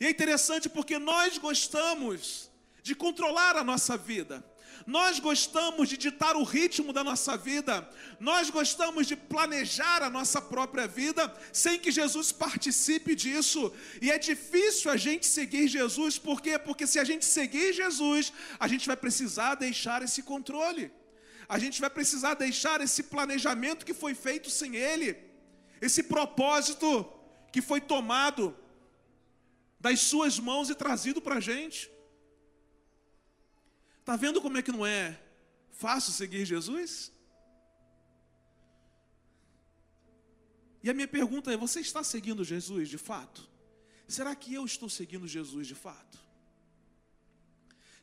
E 0.00 0.06
é 0.06 0.10
interessante 0.10 0.68
porque 0.68 0.98
nós 0.98 1.38
gostamos 1.38 2.50
de 2.82 2.94
controlar 2.94 3.56
a 3.56 3.64
nossa 3.64 3.96
vida. 3.96 4.44
Nós 4.86 5.18
gostamos 5.18 5.88
de 5.88 5.96
ditar 5.96 6.36
o 6.36 6.42
ritmo 6.42 6.92
da 6.92 7.02
nossa 7.02 7.36
vida, 7.38 7.88
nós 8.20 8.50
gostamos 8.50 9.06
de 9.06 9.16
planejar 9.16 10.02
a 10.02 10.10
nossa 10.10 10.42
própria 10.42 10.86
vida 10.86 11.32
sem 11.52 11.78
que 11.78 11.90
Jesus 11.90 12.32
participe 12.32 13.14
disso. 13.14 13.72
E 14.02 14.10
é 14.10 14.18
difícil 14.18 14.90
a 14.90 14.96
gente 14.96 15.26
seguir 15.26 15.68
Jesus, 15.68 16.18
por 16.18 16.42
quê? 16.42 16.58
Porque 16.58 16.86
se 16.86 16.98
a 16.98 17.04
gente 17.04 17.24
seguir 17.24 17.72
Jesus, 17.72 18.30
a 18.60 18.68
gente 18.68 18.86
vai 18.86 18.96
precisar 18.96 19.54
deixar 19.54 20.02
esse 20.02 20.22
controle, 20.22 20.92
a 21.48 21.58
gente 21.58 21.80
vai 21.80 21.88
precisar 21.88 22.34
deixar 22.34 22.82
esse 22.82 23.04
planejamento 23.04 23.86
que 23.86 23.94
foi 23.94 24.14
feito 24.14 24.50
sem 24.50 24.76
Ele, 24.76 25.16
esse 25.80 26.02
propósito 26.02 27.10
que 27.50 27.62
foi 27.62 27.80
tomado 27.80 28.54
das 29.80 30.00
Suas 30.00 30.38
mãos 30.38 30.68
e 30.68 30.74
trazido 30.74 31.22
para 31.22 31.36
a 31.36 31.40
gente. 31.40 31.93
Está 34.04 34.16
vendo 34.16 34.42
como 34.42 34.58
é 34.58 34.62
que 34.62 34.70
não 34.70 34.84
é 34.84 35.18
fácil 35.70 36.12
seguir 36.12 36.44
Jesus? 36.44 37.10
E 40.82 40.90
a 40.90 40.92
minha 40.92 41.08
pergunta 41.08 41.50
é: 41.50 41.56
você 41.56 41.80
está 41.80 42.04
seguindo 42.04 42.44
Jesus 42.44 42.90
de 42.90 42.98
fato? 42.98 43.48
Será 44.06 44.36
que 44.36 44.52
eu 44.52 44.66
estou 44.66 44.90
seguindo 44.90 45.26
Jesus 45.26 45.66
de 45.66 45.74
fato? 45.74 46.18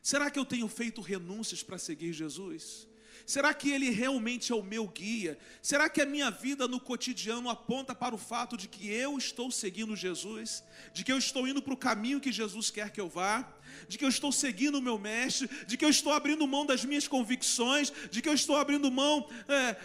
Será 0.02 0.28
que 0.28 0.40
eu 0.40 0.44
tenho 0.44 0.66
feito 0.66 1.00
renúncias 1.00 1.62
para 1.62 1.78
seguir 1.78 2.12
Jesus? 2.12 2.88
Será 3.26 3.54
que 3.54 3.70
Ele 3.70 3.90
realmente 3.90 4.52
é 4.52 4.54
o 4.54 4.62
meu 4.62 4.86
guia? 4.86 5.38
Será 5.60 5.88
que 5.88 6.00
a 6.00 6.06
minha 6.06 6.30
vida 6.30 6.66
no 6.66 6.80
cotidiano 6.80 7.48
aponta 7.48 7.94
para 7.94 8.14
o 8.14 8.18
fato 8.18 8.56
de 8.56 8.68
que 8.68 8.88
eu 8.88 9.16
estou 9.16 9.50
seguindo 9.50 9.94
Jesus? 9.96 10.62
De 10.92 11.04
que 11.04 11.12
eu 11.12 11.18
estou 11.18 11.46
indo 11.46 11.62
para 11.62 11.74
o 11.74 11.76
caminho 11.76 12.20
que 12.20 12.32
Jesus 12.32 12.70
quer 12.70 12.90
que 12.90 13.00
eu 13.00 13.08
vá? 13.08 13.48
De 13.88 13.96
que 13.96 14.04
eu 14.04 14.08
estou 14.08 14.32
seguindo 14.32 14.78
o 14.78 14.82
meu 14.82 14.98
mestre? 14.98 15.48
De 15.66 15.76
que 15.76 15.84
eu 15.84 15.90
estou 15.90 16.12
abrindo 16.12 16.46
mão 16.46 16.66
das 16.66 16.84
minhas 16.84 17.06
convicções? 17.06 17.92
De 18.10 18.20
que 18.20 18.28
eu 18.28 18.34
estou 18.34 18.56
abrindo 18.56 18.90
mão 18.90 19.28
é, 19.48 19.76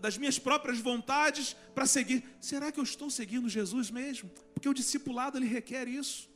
das 0.00 0.16
minhas 0.16 0.38
próprias 0.38 0.78
vontades 0.78 1.56
para 1.74 1.86
seguir? 1.86 2.24
Será 2.40 2.70
que 2.70 2.78
eu 2.78 2.84
estou 2.84 3.10
seguindo 3.10 3.48
Jesus 3.48 3.90
mesmo? 3.90 4.30
Porque 4.54 4.68
o 4.68 4.74
discipulado 4.74 5.36
ele 5.38 5.46
requer 5.46 5.88
isso. 5.88 6.28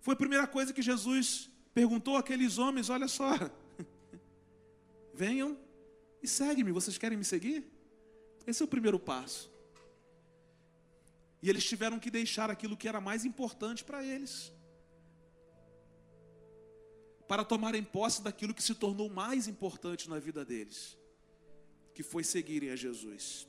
Foi 0.00 0.14
a 0.14 0.16
primeira 0.16 0.46
coisa 0.46 0.72
que 0.72 0.82
Jesus 0.82 1.48
perguntou 1.72 2.16
àqueles 2.16 2.58
homens: 2.58 2.90
olha 2.90 3.08
só 3.08 3.50
Venham 5.22 5.58
e 6.22 6.26
seguem-me. 6.26 6.72
Vocês 6.72 6.96
querem 6.96 7.18
me 7.18 7.26
seguir? 7.26 7.58
Esse 8.46 8.62
é 8.62 8.64
o 8.64 8.68
primeiro 8.74 8.98
passo. 8.98 9.52
E 11.42 11.50
eles 11.50 11.64
tiveram 11.64 11.98
que 11.98 12.10
deixar 12.10 12.48
aquilo 12.50 12.74
que 12.74 12.88
era 12.88 13.02
mais 13.02 13.26
importante 13.26 13.84
para 13.84 14.02
eles, 14.02 14.50
para 17.28 17.44
tomarem 17.44 17.84
posse 17.84 18.22
daquilo 18.22 18.54
que 18.54 18.62
se 18.62 18.74
tornou 18.74 19.10
mais 19.10 19.46
importante 19.46 20.08
na 20.08 20.18
vida 20.18 20.42
deles, 20.42 20.96
que 21.94 22.02
foi 22.02 22.24
seguirem 22.24 22.70
a 22.70 22.76
Jesus. 22.76 23.46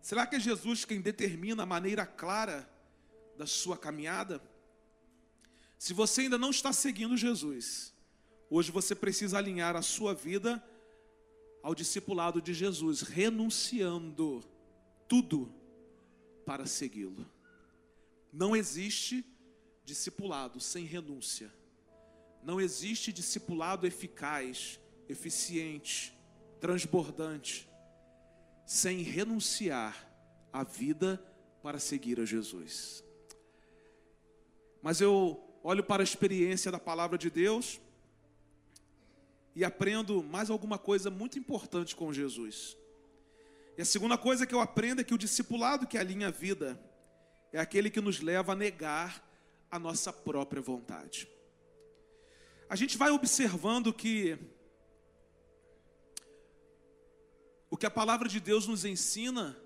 Será 0.00 0.26
que 0.26 0.36
é 0.36 0.40
Jesus 0.40 0.86
quem 0.86 1.02
determina 1.02 1.62
a 1.64 1.72
maneira 1.76 2.06
clara 2.06 2.58
da 3.36 3.46
sua 3.46 3.76
caminhada? 3.76 4.42
Se 5.78 5.92
você 5.92 6.22
ainda 6.22 6.38
não 6.38 6.50
está 6.50 6.72
seguindo 6.72 7.18
Jesus, 7.18 7.92
Hoje 8.52 8.72
você 8.72 8.96
precisa 8.96 9.38
alinhar 9.38 9.76
a 9.76 9.82
sua 9.82 10.12
vida 10.12 10.60
ao 11.62 11.72
discipulado 11.72 12.42
de 12.42 12.52
Jesus, 12.52 13.00
renunciando 13.00 14.42
tudo 15.06 15.54
para 16.44 16.66
segui-lo. 16.66 17.24
Não 18.32 18.56
existe 18.56 19.24
discipulado 19.84 20.58
sem 20.58 20.84
renúncia. 20.84 21.52
Não 22.42 22.60
existe 22.60 23.12
discipulado 23.12 23.86
eficaz, 23.86 24.80
eficiente, 25.08 26.12
transbordante, 26.60 27.68
sem 28.66 29.02
renunciar 29.02 30.10
à 30.52 30.64
vida 30.64 31.22
para 31.62 31.78
seguir 31.78 32.18
a 32.18 32.24
Jesus. 32.24 33.04
Mas 34.82 35.00
eu 35.00 35.40
olho 35.62 35.84
para 35.84 36.02
a 36.02 36.04
experiência 36.04 36.72
da 36.72 36.80
palavra 36.80 37.16
de 37.16 37.30
Deus 37.30 37.80
e 39.60 39.64
aprendo 39.64 40.22
mais 40.22 40.48
alguma 40.48 40.78
coisa 40.78 41.10
muito 41.10 41.38
importante 41.38 41.94
com 41.94 42.10
Jesus. 42.10 42.78
E 43.76 43.82
a 43.82 43.84
segunda 43.84 44.16
coisa 44.16 44.46
que 44.46 44.54
eu 44.54 44.60
aprendo 44.60 45.02
é 45.02 45.04
que 45.04 45.12
o 45.12 45.18
discipulado 45.18 45.86
que 45.86 45.98
alinha 45.98 46.28
a 46.28 46.30
vida 46.30 46.80
é 47.52 47.60
aquele 47.60 47.90
que 47.90 48.00
nos 48.00 48.20
leva 48.20 48.52
a 48.52 48.56
negar 48.56 49.22
a 49.70 49.78
nossa 49.78 50.14
própria 50.14 50.62
vontade. 50.62 51.28
A 52.70 52.74
gente 52.74 52.96
vai 52.96 53.10
observando 53.10 53.92
que 53.92 54.38
que 57.78 57.86
a 57.86 57.90
palavra 57.90 58.28
de 58.28 58.40
Deus 58.40 58.66
nos 58.66 58.84
ensina 58.84 59.56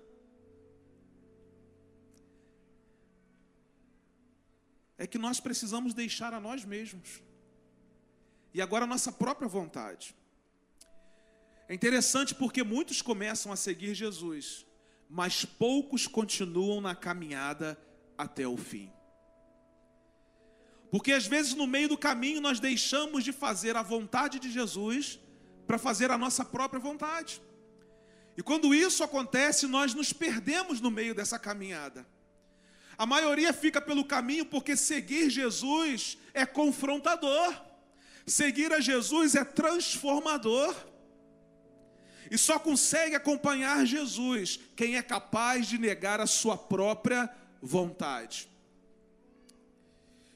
é 4.97 5.05
que 5.05 5.17
nós 5.17 5.41
precisamos 5.41 5.93
deixar 5.93 6.33
a 6.33 6.39
nós 6.39 6.63
mesmos. 6.63 7.21
E 8.55 8.61
agora 8.61 8.85
a 8.85 8.87
nossa 8.87 9.11
própria 9.11 9.49
vontade. 9.49 10.15
É 11.67 11.73
interessante 11.73 12.33
porque 12.33 12.63
muitos 12.63 13.01
começam 13.01 13.51
a 13.51 13.55
seguir 13.57 13.93
Jesus, 13.93 14.65
mas 15.09 15.43
poucos 15.43 16.07
continuam 16.07 16.79
na 16.79 16.95
caminhada 16.95 17.77
até 18.17 18.47
o 18.47 18.55
fim. 18.55 18.89
Porque 20.89 21.11
às 21.11 21.27
vezes 21.27 21.53
no 21.53 21.67
meio 21.67 21.89
do 21.89 21.97
caminho 21.97 22.39
nós 22.39 22.57
deixamos 22.57 23.25
de 23.25 23.33
fazer 23.33 23.75
a 23.75 23.81
vontade 23.81 24.39
de 24.39 24.49
Jesus 24.49 25.19
para 25.67 25.77
fazer 25.77 26.09
a 26.09 26.17
nossa 26.17 26.45
própria 26.45 26.79
vontade. 26.79 27.41
E 28.37 28.41
quando 28.41 28.73
isso 28.73 29.03
acontece, 29.03 29.67
nós 29.67 29.93
nos 29.93 30.13
perdemos 30.13 30.79
no 30.79 30.89
meio 30.89 31.13
dessa 31.13 31.37
caminhada. 31.37 32.07
A 32.97 33.05
maioria 33.05 33.51
fica 33.51 33.81
pelo 33.81 34.05
caminho 34.05 34.45
porque 34.45 34.77
seguir 34.77 35.29
Jesus 35.29 36.17
é 36.33 36.45
confrontador. 36.45 37.64
Seguir 38.25 38.73
a 38.73 38.79
Jesus 38.79 39.35
é 39.35 39.43
transformador. 39.43 40.75
E 42.29 42.37
só 42.37 42.57
consegue 42.57 43.15
acompanhar 43.15 43.85
Jesus 43.85 44.59
quem 44.75 44.95
é 44.95 45.01
capaz 45.01 45.67
de 45.67 45.77
negar 45.77 46.19
a 46.19 46.25
sua 46.25 46.57
própria 46.57 47.29
vontade. 47.61 48.49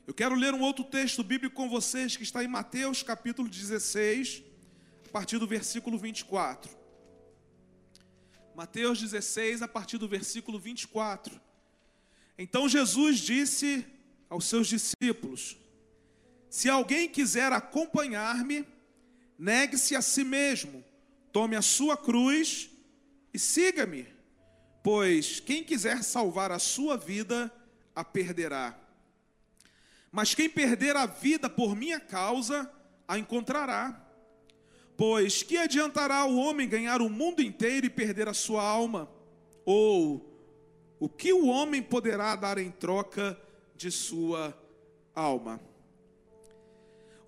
Eu 0.05 0.13
quero 0.13 0.35
ler 0.35 0.53
um 0.53 0.61
outro 0.61 0.83
texto 0.83 1.23
bíblico 1.23 1.55
com 1.55 1.69
vocês 1.69 2.15
que 2.15 2.23
está 2.23 2.43
em 2.43 2.47
Mateus 2.47 3.01
capítulo 3.01 3.47
16, 3.47 4.43
a 5.07 5.09
partir 5.09 5.37
do 5.39 5.47
versículo 5.47 5.97
24. 5.97 6.79
Mateus 8.55 8.99
16, 8.99 9.61
a 9.61 9.67
partir 9.67 9.97
do 9.97 10.07
versículo 10.07 10.59
24. 10.59 11.39
Então 12.37 12.69
Jesus 12.69 13.19
disse 13.19 13.85
aos 14.29 14.45
seus 14.45 14.67
discípulos: 14.67 15.57
Se 16.49 16.67
alguém 16.67 17.07
quiser 17.07 17.53
acompanhar-me, 17.53 18.67
negue-se 19.37 19.95
a 19.95 20.01
si 20.01 20.23
mesmo, 20.23 20.83
tome 21.31 21.55
a 21.55 21.61
sua 21.61 21.95
cruz 21.95 22.69
e 23.33 23.37
siga-me. 23.37 24.07
Pois 24.81 25.39
quem 25.39 25.63
quiser 25.63 26.03
salvar 26.03 26.51
a 26.51 26.57
sua 26.57 26.97
vida, 26.97 27.53
a 27.95 28.03
perderá. 28.03 28.77
Mas 30.11 30.33
quem 30.33 30.49
perder 30.49 30.95
a 30.95 31.05
vida 31.05 31.49
por 31.49 31.75
minha 31.75 31.99
causa, 31.99 32.69
a 33.07 33.19
encontrará. 33.19 34.05
Pois 34.97 35.43
que 35.43 35.57
adiantará 35.57 36.25
o 36.25 36.37
homem 36.37 36.67
ganhar 36.67 37.01
o 37.01 37.09
mundo 37.09 37.41
inteiro 37.41 37.85
e 37.85 37.89
perder 37.89 38.27
a 38.27 38.33
sua 38.33 38.63
alma? 38.63 39.09
Ou 39.65 40.25
o 40.99 41.07
que 41.07 41.31
o 41.31 41.47
homem 41.47 41.81
poderá 41.81 42.35
dar 42.35 42.57
em 42.57 42.71
troca 42.71 43.39
de 43.75 43.91
sua 43.91 44.57
alma? 45.13 45.68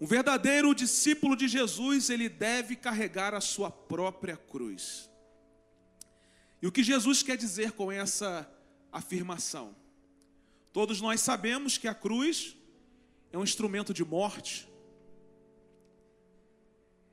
Um 0.02 0.08
verdadeiro 0.08 0.74
discípulo 0.74 1.36
de 1.36 1.48
Jesus, 1.48 2.10
ele 2.10 2.28
deve 2.28 2.76
carregar 2.76 3.36
a 3.36 3.40
sua 3.40 3.70
própria 3.70 4.36
cruz. 4.36 5.08
E 6.60 6.66
o 6.66 6.72
que 6.72 6.82
Jesus 6.82 7.22
quer 7.22 7.38
dizer 7.38 7.74
com 7.74 7.92
essa 7.92 8.52
afirmação? 8.92 9.76
Todos 10.74 11.00
nós 11.02 11.22
sabemos 11.22 11.78
que 11.78 11.88
a 11.88 11.94
cruz 11.94 12.58
é 13.32 13.38
um 13.38 13.44
instrumento 13.44 13.94
de 13.94 14.04
morte. 14.04 14.68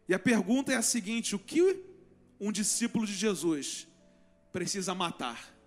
E 0.08 0.14
a 0.14 0.18
pergunta 0.18 0.72
é 0.72 0.76
a 0.76 0.82
seguinte: 0.82 1.36
o 1.36 1.38
que 1.38 1.84
um 2.40 2.50
discípulo 2.50 3.06
de 3.06 3.12
Jesus 3.12 3.86
precisa 4.50 4.94
matar? 4.94 5.57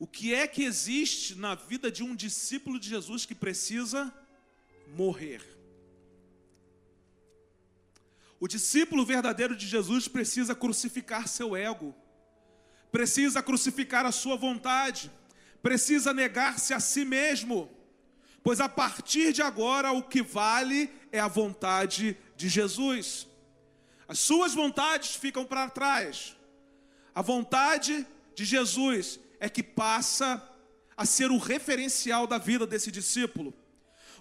O 0.00 0.06
que 0.06 0.32
é 0.34 0.48
que 0.48 0.64
existe 0.64 1.34
na 1.34 1.54
vida 1.54 1.92
de 1.92 2.02
um 2.02 2.16
discípulo 2.16 2.80
de 2.80 2.88
Jesus 2.88 3.26
que 3.26 3.34
precisa 3.34 4.10
morrer? 4.96 5.42
O 8.40 8.48
discípulo 8.48 9.04
verdadeiro 9.04 9.54
de 9.54 9.66
Jesus 9.66 10.08
precisa 10.08 10.54
crucificar 10.54 11.28
seu 11.28 11.54
ego, 11.54 11.94
precisa 12.90 13.42
crucificar 13.42 14.06
a 14.06 14.10
sua 14.10 14.36
vontade, 14.36 15.10
precisa 15.62 16.14
negar-se 16.14 16.72
a 16.72 16.80
si 16.80 17.04
mesmo, 17.04 17.70
pois 18.42 18.58
a 18.58 18.70
partir 18.70 19.34
de 19.34 19.42
agora 19.42 19.92
o 19.92 20.02
que 20.02 20.22
vale 20.22 20.90
é 21.12 21.20
a 21.20 21.28
vontade 21.28 22.16
de 22.38 22.48
Jesus. 22.48 23.28
As 24.08 24.18
suas 24.18 24.54
vontades 24.54 25.14
ficam 25.14 25.44
para 25.44 25.68
trás, 25.68 26.34
a 27.14 27.20
vontade 27.20 28.06
de 28.34 28.46
Jesus 28.46 29.20
é 29.40 29.48
que 29.48 29.62
passa 29.62 30.46
a 30.96 31.06
ser 31.06 31.30
o 31.30 31.38
referencial 31.38 32.26
da 32.26 32.36
vida 32.36 32.66
desse 32.66 32.90
discípulo. 32.92 33.54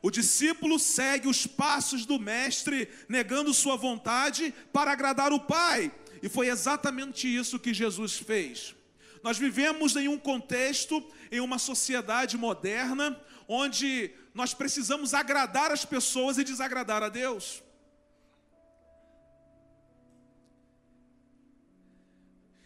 O 0.01 0.09
discípulo 0.09 0.79
segue 0.79 1.27
os 1.27 1.45
passos 1.45 2.05
do 2.05 2.17
mestre, 2.17 2.87
negando 3.09 3.53
sua 3.53 3.75
vontade 3.75 4.53
para 4.71 4.91
agradar 4.91 5.33
o 5.33 5.41
Pai. 5.41 5.91
E 6.23 6.29
foi 6.29 6.47
exatamente 6.47 7.27
isso 7.27 7.59
que 7.59 7.73
Jesus 7.73 8.17
fez. 8.17 8.73
Nós 9.21 9.37
vivemos 9.37 9.97
em 9.97 10.07
um 10.07 10.17
contexto, 10.17 11.05
em 11.29 11.41
uma 11.41 11.59
sociedade 11.59 12.37
moderna, 12.37 13.19
onde 13.45 14.11
nós 14.33 14.53
precisamos 14.53 15.13
agradar 15.13 15.71
as 15.73 15.83
pessoas 15.83 16.37
e 16.37 16.45
desagradar 16.45 17.03
a 17.03 17.09
Deus. 17.09 17.61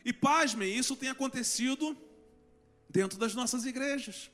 E 0.05 0.13
pasmem, 0.13 0.77
isso 0.77 0.95
tem 0.95 1.09
acontecido 1.09 1.97
dentro 2.93 3.17
das 3.17 3.33
nossas 3.33 3.65
igrejas. 3.65 4.31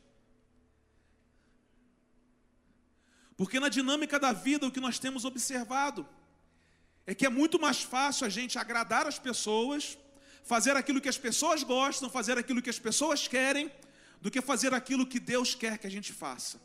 Porque 3.38 3.58
na 3.58 3.70
dinâmica 3.70 4.20
da 4.20 4.34
vida, 4.34 4.68
o 4.68 4.72
que 4.72 4.82
nós 4.82 5.00
temos 5.00 5.24
observado 5.24 6.06
é 7.08 7.16
que 7.16 7.26
é 7.26 7.30
muito 7.30 7.58
mais 7.58 7.82
fácil 7.82 8.28
a 8.28 8.30
gente 8.30 8.60
agradar 8.60 9.08
as 9.08 9.18
pessoas, 9.18 9.98
fazer 10.44 10.76
aquilo 10.76 11.00
que 11.00 11.08
as 11.08 11.18
pessoas 11.18 11.64
gostam, 11.64 12.10
fazer 12.10 12.38
aquilo 12.38 12.62
que 12.62 12.70
as 12.70 12.78
pessoas 12.78 13.30
querem, 13.30 13.72
do 14.22 14.30
que 14.30 14.42
fazer 14.42 14.74
aquilo 14.74 15.08
que 15.08 15.22
Deus 15.22 15.56
quer 15.56 15.78
que 15.78 15.88
a 15.88 15.90
gente 15.90 16.12
faça. 16.12 16.60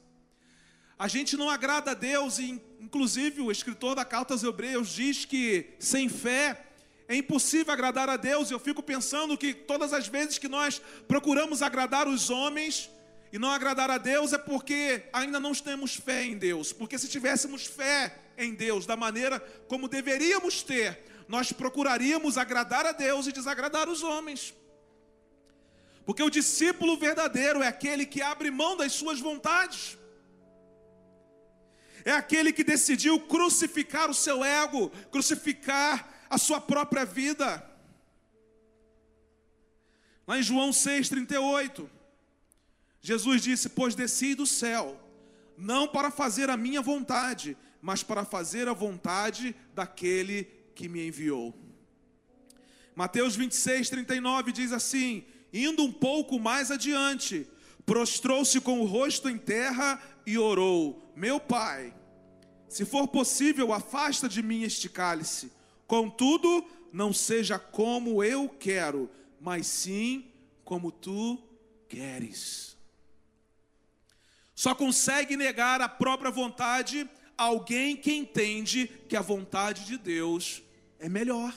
A 0.98 1.06
gente 1.06 1.36
não 1.36 1.48
agrada 1.48 1.92
a 1.92 1.94
Deus, 1.94 2.40
e 2.40 2.60
inclusive 2.80 3.40
o 3.40 3.52
escritor 3.52 3.94
da 3.94 4.04
carta 4.04 4.34
aos 4.34 4.42
Hebreus 4.42 4.88
diz 4.88 5.24
que 5.24 5.76
sem 5.78 6.08
fé 6.08 6.73
é 7.06 7.16
impossível 7.16 7.72
agradar 7.72 8.08
a 8.08 8.16
Deus. 8.16 8.50
Eu 8.50 8.58
fico 8.58 8.82
pensando 8.82 9.36
que 9.36 9.52
todas 9.52 9.92
as 9.92 10.08
vezes 10.08 10.38
que 10.38 10.48
nós 10.48 10.80
procuramos 11.06 11.62
agradar 11.62 12.08
os 12.08 12.30
homens 12.30 12.90
e 13.32 13.38
não 13.38 13.50
agradar 13.50 13.90
a 13.90 13.98
Deus 13.98 14.32
é 14.32 14.38
porque 14.38 15.04
ainda 15.12 15.38
não 15.38 15.52
temos 15.52 15.96
fé 15.96 16.24
em 16.24 16.38
Deus. 16.38 16.72
Porque 16.72 16.98
se 16.98 17.08
tivéssemos 17.08 17.66
fé 17.66 18.16
em 18.38 18.54
Deus 18.54 18.86
da 18.86 18.96
maneira 18.96 19.40
como 19.68 19.88
deveríamos 19.88 20.62
ter, 20.62 21.04
nós 21.28 21.52
procuraríamos 21.52 22.38
agradar 22.38 22.86
a 22.86 22.92
Deus 22.92 23.26
e 23.26 23.32
desagradar 23.32 23.88
os 23.88 24.02
homens. 24.02 24.54
Porque 26.06 26.22
o 26.22 26.30
discípulo 26.30 26.96
verdadeiro 26.96 27.62
é 27.62 27.66
aquele 27.66 28.06
que 28.06 28.22
abre 28.22 28.50
mão 28.50 28.76
das 28.76 28.92
suas 28.92 29.20
vontades. 29.20 29.98
É 32.04 32.12
aquele 32.12 32.52
que 32.52 32.62
decidiu 32.62 33.18
crucificar 33.20 34.10
o 34.10 34.14
seu 34.14 34.44
ego, 34.44 34.90
crucificar 35.10 36.13
a 36.34 36.38
sua 36.38 36.60
própria 36.60 37.04
vida. 37.04 37.64
Lá 40.26 40.38
em 40.38 40.42
João 40.42 40.70
6,38, 40.70 41.88
Jesus 43.00 43.42
disse: 43.42 43.68
Pois 43.68 43.94
desci 43.94 44.34
do 44.34 44.46
céu, 44.46 45.00
não 45.56 45.86
para 45.86 46.10
fazer 46.10 46.50
a 46.50 46.56
minha 46.56 46.80
vontade, 46.80 47.56
mas 47.80 48.02
para 48.02 48.24
fazer 48.24 48.68
a 48.68 48.72
vontade 48.72 49.54
daquele 49.74 50.44
que 50.74 50.88
me 50.88 51.06
enviou. 51.06 51.54
Mateus 52.94 53.36
26, 53.36 53.90
39 53.90 54.52
diz 54.52 54.72
assim: 54.72 55.24
Indo 55.52 55.82
um 55.82 55.92
pouco 55.92 56.38
mais 56.40 56.70
adiante, 56.70 57.46
prostrou-se 57.84 58.60
com 58.60 58.80
o 58.80 58.86
rosto 58.86 59.28
em 59.28 59.36
terra 59.36 60.00
e 60.26 60.38
orou: 60.38 61.12
Meu 61.14 61.38
pai, 61.38 61.94
se 62.68 62.84
for 62.84 63.06
possível, 63.06 63.72
afasta 63.72 64.28
de 64.28 64.42
mim 64.42 64.62
este 64.62 64.88
cálice. 64.88 65.52
Contudo, 65.94 66.66
não 66.92 67.12
seja 67.12 67.56
como 67.56 68.24
eu 68.24 68.48
quero, 68.48 69.08
mas 69.40 69.68
sim 69.68 70.26
como 70.64 70.90
tu 70.90 71.40
queres. 71.88 72.76
Só 74.56 74.74
consegue 74.74 75.36
negar 75.36 75.80
a 75.80 75.88
própria 75.88 76.32
vontade 76.32 77.08
alguém 77.38 77.96
que 77.96 78.12
entende 78.12 78.88
que 79.08 79.14
a 79.14 79.20
vontade 79.20 79.86
de 79.86 79.96
Deus 79.96 80.64
é 80.98 81.08
melhor. 81.08 81.54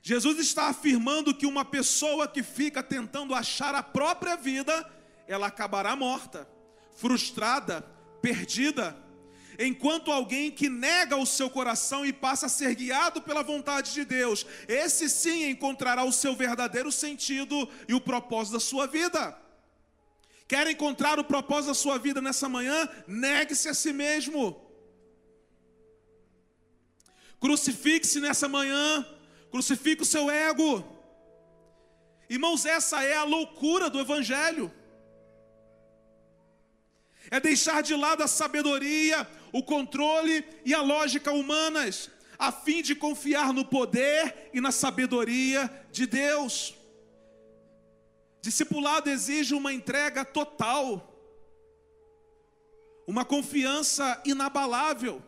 Jesus 0.00 0.38
está 0.38 0.68
afirmando 0.68 1.34
que 1.34 1.46
uma 1.46 1.64
pessoa 1.64 2.28
que 2.28 2.44
fica 2.44 2.80
tentando 2.80 3.34
achar 3.34 3.74
a 3.74 3.82
própria 3.82 4.36
vida, 4.36 4.88
ela 5.26 5.48
acabará 5.48 5.96
morta, 5.96 6.48
frustrada, 6.92 7.82
perdida 8.22 9.07
enquanto 9.58 10.12
alguém 10.12 10.50
que 10.50 10.68
nega 10.68 11.16
o 11.16 11.26
seu 11.26 11.50
coração 11.50 12.06
e 12.06 12.12
passa 12.12 12.46
a 12.46 12.48
ser 12.48 12.74
guiado 12.76 13.20
pela 13.20 13.42
vontade 13.42 13.92
de 13.92 14.04
Deus. 14.04 14.46
Esse 14.68 15.08
sim 15.08 15.50
encontrará 15.50 16.04
o 16.04 16.12
seu 16.12 16.36
verdadeiro 16.36 16.92
sentido 16.92 17.68
e 17.88 17.94
o 17.94 18.00
propósito 18.00 18.54
da 18.54 18.60
sua 18.60 18.86
vida. 18.86 19.36
Quer 20.46 20.66
encontrar 20.68 21.18
o 21.18 21.24
propósito 21.24 21.68
da 21.68 21.74
sua 21.74 21.98
vida 21.98 22.22
nessa 22.22 22.48
manhã? 22.48 22.88
Negue-se 23.06 23.68
a 23.68 23.74
si 23.74 23.92
mesmo. 23.92 24.64
Crucifique-se 27.40 28.20
nessa 28.20 28.48
manhã, 28.48 29.06
crucifique 29.50 30.02
o 30.02 30.06
seu 30.06 30.30
ego. 30.30 30.84
Irmãos, 32.30 32.64
essa 32.64 33.02
é 33.02 33.16
a 33.16 33.24
loucura 33.24 33.90
do 33.90 34.00
Evangelho. 34.00 34.72
É 37.30 37.38
deixar 37.38 37.82
de 37.82 37.94
lado 37.94 38.22
a 38.22 38.26
sabedoria, 38.26 39.28
o 39.52 39.62
controle 39.62 40.44
e 40.64 40.74
a 40.74 40.82
lógica 40.82 41.32
humanas, 41.32 42.10
a 42.38 42.52
fim 42.52 42.82
de 42.82 42.94
confiar 42.94 43.52
no 43.52 43.64
poder 43.64 44.50
e 44.52 44.60
na 44.60 44.70
sabedoria 44.70 45.70
de 45.90 46.06
Deus. 46.06 46.74
Discipulado 48.40 49.10
exige 49.10 49.54
uma 49.54 49.72
entrega 49.72 50.24
total, 50.24 51.14
uma 53.06 53.24
confiança 53.24 54.22
inabalável. 54.24 55.22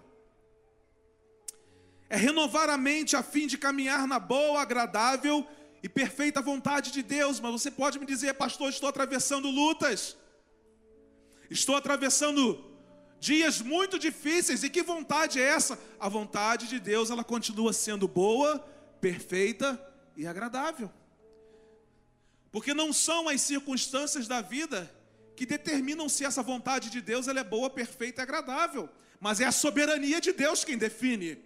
É 2.09 2.16
renovar 2.16 2.68
a 2.68 2.76
mente 2.76 3.16
a 3.16 3.22
fim 3.22 3.46
de 3.46 3.59
caminhar 3.59 4.06
na 4.06 4.18
boa, 4.18 4.61
agradável 4.61 5.46
e 5.83 5.88
perfeita 5.88 6.40
vontade 6.40 6.92
de 6.92 7.02
Deus. 7.02 7.40
Mas 7.40 7.52
você 7.52 7.70
pode 7.70 7.98
me 7.98 8.06
dizer, 8.06 8.35
pastor, 8.35 8.68
estou 8.68 8.88
atravessando 8.88 9.48
lutas, 9.48 10.16
estou 11.48 11.74
atravessando 11.74 12.69
dias 13.20 13.61
muito 13.61 13.98
difíceis, 13.98 14.64
e 14.64 14.70
que 14.70 14.83
vontade 14.83 15.38
é 15.38 15.44
essa? 15.44 15.78
A 16.00 16.09
vontade 16.09 16.66
de 16.66 16.80
Deus, 16.80 17.11
ela 17.11 17.22
continua 17.22 17.72
sendo 17.72 18.09
boa, 18.09 18.59
perfeita 18.98 19.78
e 20.16 20.26
agradável. 20.26 20.90
Porque 22.50 22.72
não 22.72 22.92
são 22.92 23.28
as 23.28 23.42
circunstâncias 23.42 24.26
da 24.26 24.40
vida 24.40 24.90
que 25.37 25.44
determinam 25.44 26.09
se 26.09 26.24
essa 26.24 26.42
vontade 26.42 26.90
de 26.90 27.00
Deus 27.00 27.28
ela 27.28 27.40
é 27.40 27.44
boa, 27.44 27.68
perfeita 27.68 28.22
e 28.22 28.24
agradável, 28.24 28.88
mas 29.20 29.38
é 29.38 29.44
a 29.44 29.52
soberania 29.52 30.20
de 30.20 30.33
Deus 30.33 30.64
quem 30.64 30.78
define. 30.78 31.38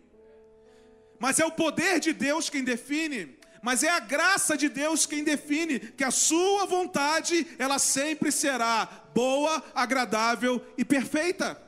Mas 1.18 1.40
é 1.40 1.44
o 1.44 1.50
poder 1.50 1.98
de 1.98 2.12
Deus 2.12 2.48
quem 2.48 2.62
define, 2.62 3.36
mas 3.62 3.82
é 3.82 3.88
a 3.88 3.98
graça 3.98 4.56
de 4.56 4.68
Deus 4.68 5.06
quem 5.06 5.24
define 5.24 5.80
que 5.80 6.04
a 6.04 6.10
sua 6.10 6.66
vontade, 6.66 7.46
ela 7.58 7.78
sempre 7.80 8.30
será 8.30 8.86
boa, 9.12 9.62
agradável 9.74 10.64
e 10.78 10.84
perfeita 10.84 11.63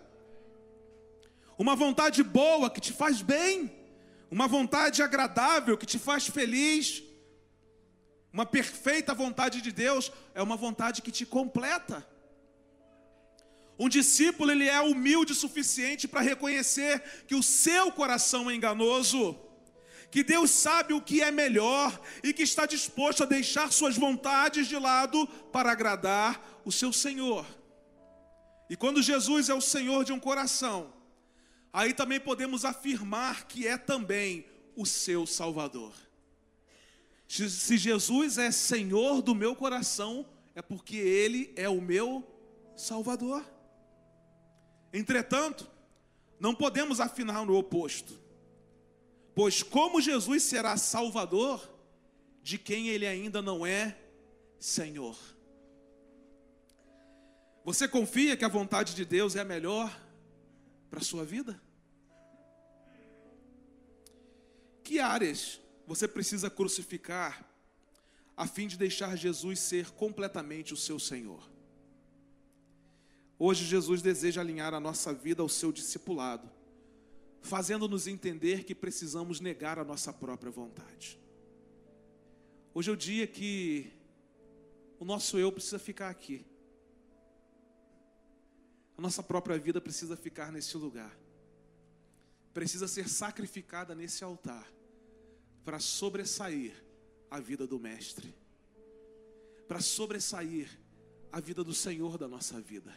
uma 1.59 1.75
vontade 1.75 2.23
boa 2.23 2.71
que 2.71 2.81
te 2.81 2.93
faz 2.93 3.23
bem, 3.23 3.73
uma 4.31 4.47
vontade 4.47 5.03
agradável 5.03 5.79
que 5.79 5.87
te 5.87 5.99
faz 5.99 6.27
feliz, 6.27 7.03
uma 8.33 8.45
perfeita 8.45 9.15
vontade 9.15 9.63
de 9.63 9.73
Deus 9.73 10.13
é 10.35 10.43
uma 10.43 10.57
vontade 10.57 11.01
que 11.01 11.11
te 11.11 11.25
completa. 11.25 12.07
Um 13.79 13.89
discípulo 13.89 14.51
ele 14.51 14.69
é 14.69 14.81
humilde 14.81 15.33
o 15.33 15.37
suficiente 15.37 16.09
para 16.09 16.21
reconhecer 16.21 17.03
que 17.27 17.35
o 17.35 17.43
seu 17.43 17.93
coração 17.93 18.51
é 18.51 18.55
enganoso, 18.55 19.39
que 20.11 20.23
Deus 20.23 20.51
sabe 20.51 20.95
o 20.95 21.01
que 21.01 21.23
é 21.23 21.31
melhor 21.31 21.99
e 22.23 22.33
que 22.33 22.43
está 22.43 22.67
disposto 22.67 23.23
a 23.23 23.27
deixar 23.27 23.73
suas 23.73 23.97
vontades 23.97 24.67
de 24.67 24.79
lado 24.79 25.27
para 25.53 25.73
agradar 25.73 26.61
o 26.65 26.73
seu 26.73 26.93
Senhor. 26.93 27.47
E 28.69 28.77
quando 28.77 29.03
Jesus 29.03 29.49
é 29.49 29.55
o 29.55 29.61
Senhor 29.61 30.05
de 30.05 30.13
um 30.13 30.21
coração, 30.21 30.93
aí 31.77 31.93
também 31.93 32.19
podemos 32.19 32.65
afirmar 32.65 33.47
que 33.47 33.67
é 33.67 33.77
também 33.77 34.47
o 34.75 34.87
seu 34.87 35.27
Salvador. 35.27 35.93
Se 37.29 37.77
Jesus 37.77 38.39
é 38.39 38.51
Senhor 38.51 39.21
do 39.21 39.35
meu 39.35 39.55
coração, 39.55 40.25
é 40.55 40.63
porque 40.63 40.97
Ele 40.97 41.53
é 41.55 41.69
o 41.69 41.83
meu 41.83 42.27
Salvador. 42.75 43.45
Entretanto, 44.91 45.69
não 46.41 46.55
podemos 46.55 46.99
afinar 46.99 47.45
no 47.45 47.55
oposto, 47.55 48.19
pois 49.35 49.63
como 49.63 50.01
Jesus 50.01 50.45
será 50.45 50.79
Salvador 50.79 51.71
de 52.43 52.57
quem 52.57 52.89
Ele 52.89 53.07
ainda 53.07 53.43
não 53.43 53.67
é 53.67 53.99
Senhor? 54.59 55.19
Você 57.67 57.87
confia 57.87 58.35
que 58.35 58.47
a 58.47 58.49
vontade 58.49 58.95
de 58.95 59.05
Deus 59.05 59.37
é 59.37 59.41
a 59.41 59.45
melhor 59.45 59.95
para 60.89 61.01
a 61.01 61.05
sua 61.05 61.23
vida? 61.23 61.66
Que 64.87 65.01
áreas 65.01 65.61
você 65.85 66.07
precisa 66.07 66.49
crucificar 66.49 67.45
a 68.37 68.47
fim 68.47 68.69
de 68.69 68.79
deixar 68.79 69.17
Jesus 69.17 69.59
ser 69.59 69.91
completamente 69.91 70.73
o 70.73 70.77
seu 70.77 70.97
Senhor? 71.01 71.43
Hoje 73.37 73.65
Jesus 73.65 74.01
deseja 74.01 74.41
alinhar 74.41 74.73
a 74.75 74.79
nossa 74.79 75.13
vida 75.13 75.43
ao 75.43 75.49
seu 75.49 75.73
discipulado, 75.73 76.49
fazendo-nos 77.43 78.07
entender 78.07 78.63
que 78.63 78.77
precisamos 78.77 79.41
negar 79.41 79.77
a 79.77 79.85
nossa 79.85 80.13
própria 80.13 80.53
vontade. 80.53 81.19
Hoje 82.73 82.89
é 82.89 82.93
o 82.93 82.97
dia 82.97 83.27
que 83.27 83.93
o 85.01 85.05
nosso 85.05 85.37
eu 85.37 85.51
precisa 85.51 85.81
ficar 85.81 86.11
aqui. 86.11 86.47
A 88.97 89.03
nossa 89.03 89.21
própria 89.21 89.59
vida 89.59 89.81
precisa 89.81 90.17
ficar 90.17 90.53
nesse 90.53 90.77
lugar. 90.77 91.19
Precisa 92.55 92.87
ser 92.87 93.09
sacrificada 93.09 93.93
nesse 93.93 94.23
altar 94.23 94.76
para 95.67 95.81
sobressair 95.81 96.73
a 97.29 97.41
vida 97.41 97.67
do 97.67 97.77
Mestre, 97.77 98.33
para 99.67 99.81
sobressair 99.81 100.71
a 101.33 101.41
vida 101.41 101.65
do 101.65 101.75
Senhor 101.75 102.17
da 102.17 102.29
nossa 102.29 102.61
vida. 102.61 102.95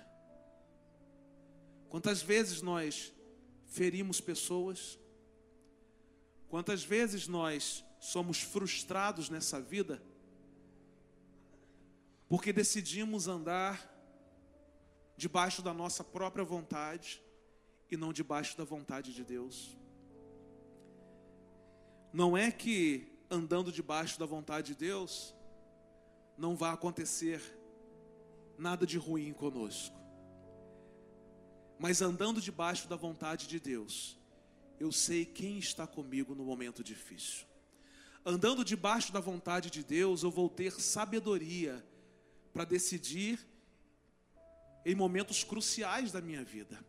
Quantas 1.89 2.21
vezes 2.21 2.61
nós 2.61 3.11
ferimos 3.65 4.21
pessoas, 4.21 4.99
quantas 6.47 6.83
vezes 6.83 7.27
nós 7.27 7.83
somos 7.99 8.39
frustrados 8.39 9.31
nessa 9.31 9.59
vida, 9.59 9.99
porque 12.27 12.53
decidimos 12.53 13.27
andar 13.27 13.91
debaixo 15.17 15.63
da 15.63 15.73
nossa 15.73 16.03
própria 16.03 16.45
vontade 16.45 17.19
e 17.89 17.97
não 17.97 18.13
debaixo 18.13 18.55
da 18.55 18.63
vontade 18.63 19.11
de 19.11 19.23
Deus. 19.23 19.78
Não 22.11 22.35
é 22.37 22.51
que 22.51 23.07
andando 23.29 23.71
debaixo 23.71 24.19
da 24.19 24.25
vontade 24.25 24.73
de 24.73 24.79
Deus 24.79 25.35
não 26.37 26.55
vai 26.55 26.73
acontecer 26.73 27.41
nada 28.57 28.85
de 28.85 28.97
ruim 28.97 29.31
conosco. 29.33 29.95
Mas 31.77 32.01
andando 32.01 32.41
debaixo 32.41 32.87
da 32.87 32.95
vontade 32.95 33.47
de 33.47 33.59
Deus, 33.59 34.17
eu 34.79 34.91
sei 34.91 35.25
quem 35.25 35.57
está 35.59 35.85
comigo 35.85 36.33
no 36.33 36.43
momento 36.43 36.83
difícil. 36.83 37.45
Andando 38.25 38.65
debaixo 38.65 39.13
da 39.13 39.19
vontade 39.19 39.69
de 39.69 39.83
Deus, 39.83 40.23
eu 40.23 40.31
vou 40.31 40.49
ter 40.49 40.73
sabedoria 40.73 41.85
para 42.51 42.65
decidir 42.65 43.39
em 44.85 44.95
momentos 44.95 45.43
cruciais 45.43 46.11
da 46.11 46.19
minha 46.19 46.43
vida. 46.43 46.83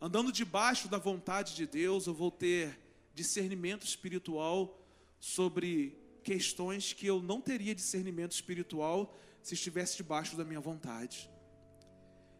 Andando 0.00 0.30
debaixo 0.30 0.88
da 0.88 0.98
vontade 0.98 1.54
de 1.54 1.66
Deus, 1.66 2.06
eu 2.06 2.14
vou 2.14 2.30
ter 2.30 2.87
discernimento 3.18 3.84
espiritual 3.84 4.80
sobre 5.18 5.98
questões 6.22 6.92
que 6.92 7.06
eu 7.06 7.20
não 7.20 7.40
teria 7.40 7.74
discernimento 7.74 8.32
espiritual 8.32 9.12
se 9.42 9.54
estivesse 9.54 9.96
debaixo 9.96 10.36
da 10.36 10.44
minha 10.44 10.60
vontade. 10.60 11.28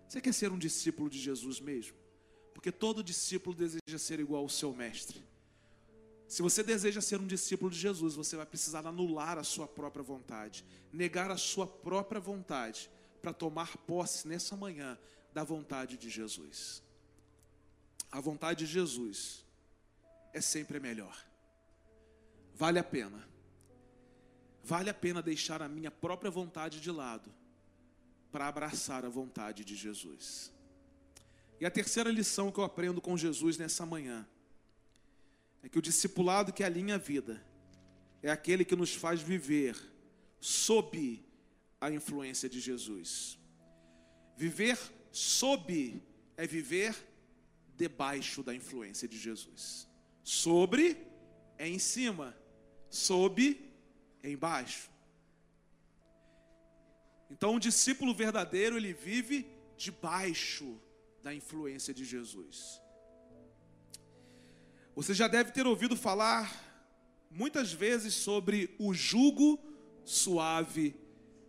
Você 0.07 0.21
quer 0.21 0.33
ser 0.33 0.53
um 0.53 0.59
discípulo 0.59 1.11
de 1.11 1.19
Jesus 1.19 1.59
mesmo? 1.59 1.97
Porque 2.55 2.71
todo 2.71 3.03
discípulo 3.03 3.57
deseja 3.57 3.99
ser 3.99 4.21
igual 4.21 4.43
ao 4.43 4.49
seu 4.49 4.73
mestre. 4.73 5.21
Se 6.29 6.43
você 6.43 6.63
deseja 6.63 7.01
ser 7.01 7.21
um 7.21 7.27
discípulo 7.27 7.71
de 7.71 7.79
Jesus, 7.79 8.15
você 8.15 8.37
vai 8.37 8.47
precisar 8.47 8.87
anular 8.87 9.37
a 9.37 9.45
sua 9.45 9.67
própria 9.67 10.03
vontade, 10.03 10.65
negar 10.93 11.31
a 11.31 11.37
sua 11.37 11.67
própria 11.67 12.21
vontade, 12.21 12.89
para 13.21 13.33
tomar 13.33 13.77
posse 13.79 14.29
nessa 14.29 14.57
manhã 14.57 14.97
da 15.35 15.43
vontade 15.43 15.97
de 15.97 16.09
Jesus. 16.09 16.83
A 18.13 18.21
vontade 18.21 18.65
de 18.65 18.73
Jesus 18.73 19.48
é 20.33 20.41
sempre 20.41 20.79
melhor. 20.81 21.17
Vale 22.55 22.79
a 22.79 22.85
pena. 22.85 23.27
Vale 24.63 24.91
a 24.91 24.95
pena 24.95 25.23
deixar 25.23 25.63
a 25.63 25.69
minha 25.69 25.91
própria 25.91 26.31
vontade 26.31 26.81
de 26.81 26.91
lado 26.91 27.33
para 28.31 28.47
abraçar 28.47 29.05
a 29.05 29.09
vontade 29.09 29.65
de 29.65 29.75
Jesus. 29.75 30.53
E 31.61 31.67
a 31.67 31.71
terceira 31.71 32.11
lição 32.11 32.53
que 32.53 32.59
eu 32.59 32.65
aprendo 32.65 33.01
com 33.01 33.17
Jesus 33.17 33.57
nessa 33.57 33.87
manhã 33.87 34.27
é 35.63 35.69
que 35.69 35.79
o 35.79 35.83
discipulado 35.83 36.53
que 36.53 36.63
alinha 36.63 36.97
a 36.97 36.99
vida 36.99 37.43
é 38.23 38.31
aquele 38.31 38.65
que 38.65 38.77
nos 38.77 38.95
faz 38.95 39.21
viver 39.21 39.77
sob 40.41 41.25
a 41.81 41.91
influência 41.91 42.49
de 42.49 42.61
Jesus. 42.61 43.39
Viver 44.37 44.79
sob 45.11 46.03
é 46.37 46.47
viver 46.47 46.95
debaixo 47.77 48.43
da 48.43 48.55
influência 48.55 49.09
de 49.09 49.19
Jesus. 49.19 49.88
Sobre 50.29 51.07
é 51.57 51.67
em 51.67 51.79
cima, 51.79 52.37
sob 52.91 53.59
é 54.23 54.31
embaixo. 54.31 54.91
Então, 57.31 57.55
um 57.55 57.59
discípulo 57.59 58.13
verdadeiro, 58.13 58.77
ele 58.77 58.93
vive 58.93 59.51
debaixo 59.75 60.79
da 61.23 61.35
influência 61.35 61.95
de 61.95 62.05
Jesus. 62.05 62.79
Você 64.95 65.15
já 65.15 65.29
deve 65.29 65.51
ter 65.51 65.67
ouvido 65.67 65.97
falar 65.97 66.63
muitas 67.31 67.73
vezes 67.73 68.13
sobre 68.13 68.77
o 68.79 68.93
jugo 68.93 69.59
suave 70.05 70.95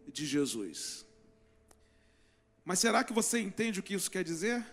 de 0.08 0.26
Jesus. 0.26 1.06
Mas 2.64 2.80
será 2.80 3.04
que 3.04 3.12
você 3.12 3.42
entende 3.42 3.82
o 3.82 3.84
que 3.84 3.94
isso 3.94 4.10
quer 4.10 4.24
dizer? 4.24 4.66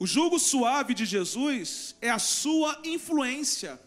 O 0.00 0.06
jugo 0.06 0.38
suave 0.38 0.94
de 0.94 1.04
Jesus 1.04 1.94
é 2.00 2.08
a 2.08 2.18
sua 2.18 2.80
influência. 2.84 3.78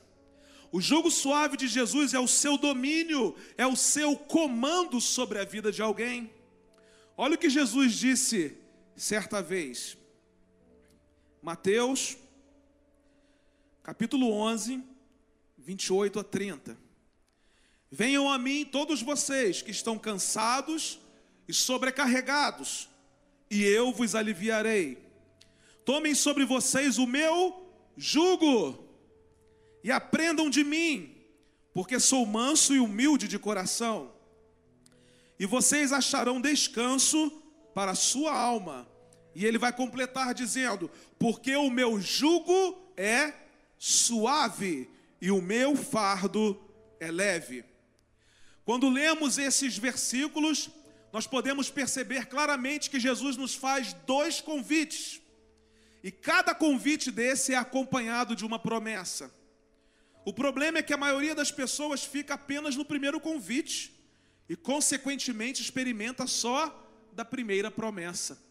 O 0.72 0.80
jugo 0.80 1.10
suave 1.10 1.58
de 1.58 1.68
Jesus 1.68 2.14
é 2.14 2.20
o 2.20 2.28
seu 2.28 2.56
domínio, 2.56 3.36
é 3.58 3.66
o 3.66 3.76
seu 3.76 4.16
comando 4.16 5.02
sobre 5.02 5.40
a 5.40 5.44
vida 5.44 5.72
de 5.72 5.82
alguém. 5.82 6.32
Olha 7.18 7.34
o 7.34 7.38
que 7.38 7.50
Jesus 7.50 7.96
disse 7.96 8.56
certa 8.96 9.42
vez. 9.42 9.98
Mateus, 11.42 12.16
capítulo 13.82 14.32
11, 14.34 14.84
28 15.58 16.20
a 16.20 16.24
30. 16.24 16.78
Venham 17.92 18.32
a 18.32 18.38
mim 18.38 18.66
todos 18.66 19.02
vocês 19.02 19.64
que 19.64 19.72
estão 19.72 19.98
cansados 19.98 21.00
e 21.48 21.54
sobrecarregados, 21.54 22.88
e 23.50 23.64
eu 23.64 23.92
vos 23.92 24.14
aliviarei. 24.14 25.03
Tomem 25.86 26.16
sobre 26.16 26.46
vocês 26.46 26.98
o 26.98 27.06
meu 27.06 27.68
jugo 27.98 28.88
e 29.84 29.92
aprendam 29.92 30.50
de 30.50 30.64
mim, 30.64 31.16
porque 31.74 32.00
sou 32.00 32.26
manso 32.26 32.74
e 32.74 32.80
humilde 32.80 33.28
de 33.28 33.38
coração. 33.38 34.14
E 35.38 35.46
vocês 35.46 35.92
acharão 35.92 36.40
descanso 36.40 37.30
para 37.74 37.92
a 37.92 37.96
sua 37.96 38.34
alma. 38.34 38.88
E 39.36 39.46
ele 39.46 39.58
vai 39.58 39.74
completar 39.74 40.34
dizendo: 40.34 40.90
Porque 41.20 41.56
o 41.56 41.70
meu 41.70 42.00
jugo 42.00 42.92
é 42.96 43.34
suave 43.78 44.90
e 45.20 45.32
o 45.32 45.42
meu 45.42 45.76
fardo 45.76 46.60
é 47.00 47.12
leve. 47.12 47.66
Quando 48.64 48.90
lemos 48.90 49.38
esses 49.38 49.78
versículos, 49.78 50.70
nós 51.12 51.28
podemos 51.28 51.70
perceber 51.70 52.28
claramente 52.28 52.90
que 52.90 53.00
Jesus 53.00 53.36
nos 53.36 53.54
faz 53.54 53.94
dois 54.06 54.40
convites. 54.40 55.22
E 56.04 56.12
cada 56.12 56.54
convite 56.54 57.10
desse 57.10 57.54
é 57.54 57.56
acompanhado 57.56 58.36
de 58.36 58.46
uma 58.46 58.60
promessa. 58.60 59.34
O 60.26 60.34
problema 60.34 60.80
é 60.80 60.84
que 60.84 60.94
a 60.94 60.98
maioria 60.98 61.34
das 61.34 61.52
pessoas 61.52 62.04
fica 62.04 62.34
apenas 62.34 62.76
no 62.76 62.84
primeiro 62.84 63.20
convite 63.20 63.94
e, 64.50 64.56
consequentemente, 64.56 65.62
experimenta 65.62 66.28
só 66.28 66.62
da 67.14 67.24
primeira 67.24 67.72
promessa. 67.72 68.42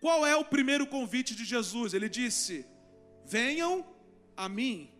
Qual 0.00 0.26
é 0.26 0.34
o 0.34 0.44
primeiro 0.44 0.86
convite 0.86 1.34
de 1.34 1.44
Jesus? 1.44 1.92
Ele 1.92 2.08
disse: 2.08 2.64
Venham 3.26 3.84
a 4.36 4.48
mim. 4.48 4.90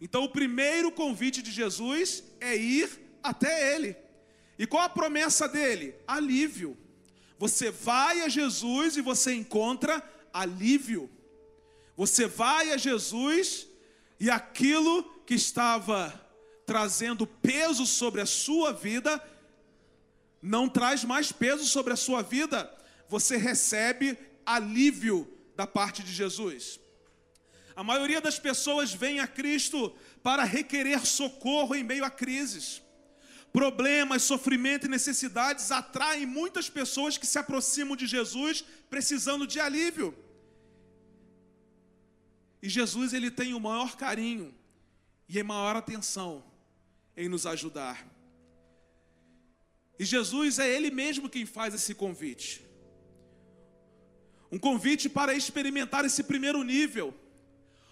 Então, 0.00 0.24
o 0.24 0.30
primeiro 0.30 0.90
convite 0.90 1.40
de 1.42 1.52
Jesus 1.52 2.24
é 2.40 2.56
ir 2.56 2.88
até 3.22 3.74
Ele. 3.74 3.96
E 4.58 4.66
qual 4.66 4.82
a 4.82 4.88
promessa 4.88 5.48
dele? 5.48 5.94
Alívio. 6.06 6.76
Você 7.38 7.70
vai 7.70 8.22
a 8.22 8.28
Jesus 8.28 8.96
e 8.96 9.00
você 9.00 9.32
encontra 9.32 10.02
alívio. 10.32 11.08
Você 11.98 12.28
vai 12.28 12.70
a 12.70 12.76
Jesus 12.76 13.66
e 14.20 14.30
aquilo 14.30 15.02
que 15.26 15.34
estava 15.34 16.14
trazendo 16.64 17.26
peso 17.26 17.84
sobre 17.84 18.20
a 18.20 18.26
sua 18.26 18.72
vida 18.72 19.20
não 20.40 20.68
traz 20.68 21.02
mais 21.02 21.32
peso 21.32 21.64
sobre 21.64 21.92
a 21.92 21.96
sua 21.96 22.22
vida. 22.22 22.72
Você 23.08 23.36
recebe 23.36 24.16
alívio 24.46 25.26
da 25.56 25.66
parte 25.66 26.04
de 26.04 26.12
Jesus. 26.12 26.78
A 27.74 27.82
maioria 27.82 28.20
das 28.20 28.38
pessoas 28.38 28.94
vem 28.94 29.18
a 29.18 29.26
Cristo 29.26 29.92
para 30.22 30.44
requerer 30.44 31.04
socorro 31.04 31.74
em 31.74 31.82
meio 31.82 32.04
a 32.04 32.10
crises. 32.10 32.80
Problemas, 33.52 34.22
sofrimento 34.22 34.86
e 34.86 34.88
necessidades 34.88 35.72
atraem 35.72 36.26
muitas 36.26 36.70
pessoas 36.70 37.18
que 37.18 37.26
se 37.26 37.40
aproximam 37.40 37.96
de 37.96 38.06
Jesus 38.06 38.64
precisando 38.88 39.48
de 39.48 39.58
alívio. 39.58 40.16
E 42.62 42.68
Jesus 42.68 43.12
ele 43.12 43.30
tem 43.30 43.54
o 43.54 43.60
maior 43.60 43.96
carinho 43.96 44.54
e 45.28 45.38
a 45.38 45.44
maior 45.44 45.76
atenção 45.76 46.44
em 47.16 47.28
nos 47.28 47.46
ajudar. 47.46 48.06
E 49.98 50.04
Jesus 50.04 50.58
é 50.58 50.68
ele 50.68 50.90
mesmo 50.90 51.28
quem 51.28 51.44
faz 51.44 51.74
esse 51.74 51.94
convite. 51.94 52.64
Um 54.50 54.58
convite 54.58 55.08
para 55.08 55.34
experimentar 55.34 56.04
esse 56.04 56.22
primeiro 56.22 56.62
nível 56.62 57.14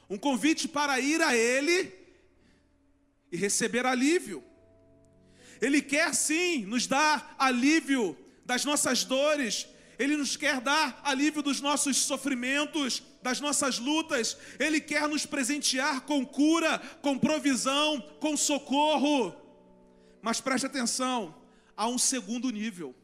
um 0.08 0.16
convite 0.16 0.68
para 0.68 0.98
ir 1.00 1.20
a 1.20 1.36
Ele 1.36 1.92
e 3.30 3.36
receber 3.36 3.84
alívio. 3.84 4.42
Ele 5.60 5.82
quer 5.82 6.14
sim 6.14 6.64
nos 6.64 6.86
dar 6.86 7.34
alívio 7.38 8.16
das 8.44 8.64
nossas 8.64 9.04
dores, 9.04 9.66
Ele 9.98 10.16
nos 10.16 10.36
quer 10.36 10.60
dar 10.60 11.00
alívio 11.02 11.42
dos 11.42 11.60
nossos 11.60 11.96
sofrimentos, 11.96 13.02
das 13.22 13.40
nossas 13.40 13.78
lutas, 13.78 14.36
Ele 14.58 14.80
quer 14.80 15.08
nos 15.08 15.24
presentear 15.24 16.02
com 16.02 16.24
cura, 16.24 16.78
com 17.00 17.18
provisão, 17.18 18.00
com 18.20 18.36
socorro. 18.36 19.34
Mas 20.20 20.40
preste 20.40 20.66
atenção, 20.66 21.34
há 21.76 21.88
um 21.88 21.98
segundo 21.98 22.50
nível. 22.50 22.94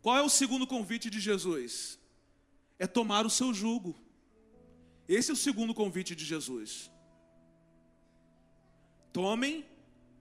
Qual 0.00 0.16
é 0.16 0.22
o 0.22 0.28
segundo 0.28 0.66
convite 0.66 1.08
de 1.08 1.20
Jesus? 1.20 1.98
É 2.78 2.86
tomar 2.86 3.24
o 3.24 3.30
seu 3.30 3.54
jugo. 3.54 3.96
Esse 5.08 5.30
é 5.30 5.34
o 5.34 5.36
segundo 5.36 5.72
convite 5.72 6.16
de 6.16 6.24
Jesus. 6.24 6.90
Tomem 9.12 9.64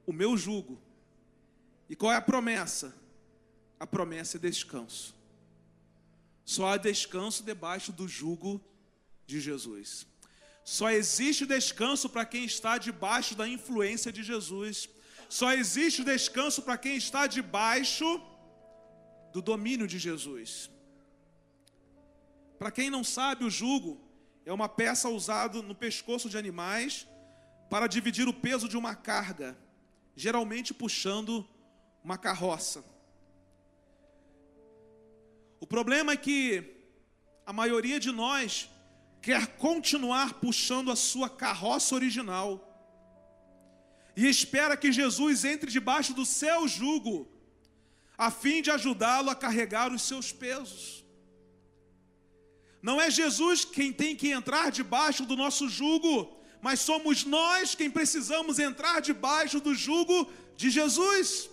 o 0.06 0.14
meu 0.14 0.38
jugo. 0.38 0.80
E 1.90 1.96
qual 1.96 2.12
é 2.12 2.16
a 2.16 2.22
promessa? 2.22 2.96
A 3.80 3.88
promessa 3.88 4.38
é 4.38 4.40
descanso. 4.40 5.16
Só 6.54 6.64
há 6.70 6.78
descanso 6.78 7.44
debaixo 7.50 7.92
do 8.00 8.06
jugo 8.20 8.52
de 9.26 9.40
Jesus. 9.40 9.90
Só 10.78 10.88
existe 11.02 11.46
descanso 11.46 12.10
para 12.10 12.26
quem 12.26 12.44
está 12.44 12.74
debaixo 12.78 13.34
da 13.36 13.48
influência 13.48 14.12
de 14.12 14.22
Jesus. 14.22 14.90
Só 15.30 15.54
existe 15.54 16.04
descanso 16.04 16.62
para 16.62 16.78
quem 16.78 16.98
está 16.98 17.26
debaixo 17.26 18.06
do 19.32 19.42
domínio 19.42 19.88
de 19.88 19.98
Jesus. 20.08 20.70
Para 22.60 22.74
quem 22.78 22.90
não 22.90 23.04
sabe, 23.04 23.46
o 23.46 23.50
jugo 23.62 23.94
é 24.46 24.52
uma 24.52 24.68
peça 24.68 25.08
usada 25.08 25.62
no 25.62 25.74
pescoço 25.74 26.30
de 26.30 26.38
animais 26.38 27.08
para 27.70 27.88
dividir 27.88 28.28
o 28.28 28.34
peso 28.34 28.68
de 28.68 28.76
uma 28.76 28.94
carga, 28.94 29.58
geralmente 30.18 30.74
puxando 30.74 31.48
uma 32.04 32.18
carroça. 32.18 32.91
O 35.62 35.68
problema 35.68 36.14
é 36.14 36.18
que 36.18 36.42
a 37.46 37.54
maioria 37.54 38.00
de 38.00 38.12
nós 38.12 38.68
quer 39.22 39.46
continuar 39.66 40.34
puxando 40.46 40.92
a 40.92 40.96
sua 40.96 41.30
carroça 41.30 41.94
original 41.94 42.50
e 44.16 44.28
espera 44.28 44.76
que 44.76 44.92
Jesus 44.92 45.46
entre 45.46 45.70
debaixo 45.72 46.16
do 46.16 46.26
seu 46.26 46.68
jugo, 46.68 47.32
a 48.18 48.32
fim 48.32 48.62
de 48.64 48.72
ajudá-lo 48.72 49.30
a 49.30 49.36
carregar 49.36 49.94
os 49.94 50.02
seus 50.02 50.32
pesos. 50.32 51.06
Não 52.82 53.00
é 53.00 53.12
Jesus 53.12 53.64
quem 53.64 53.94
tem 53.94 54.16
que 54.16 54.32
entrar 54.32 54.72
debaixo 54.72 55.28
do 55.28 55.36
nosso 55.36 55.70
jugo, 55.70 56.36
mas 56.60 56.80
somos 56.80 57.24
nós 57.24 57.76
quem 57.76 57.90
precisamos 57.90 58.58
entrar 58.58 59.00
debaixo 59.00 59.60
do 59.60 59.76
jugo 59.76 60.28
de 60.58 60.72
Jesus. 60.72 61.52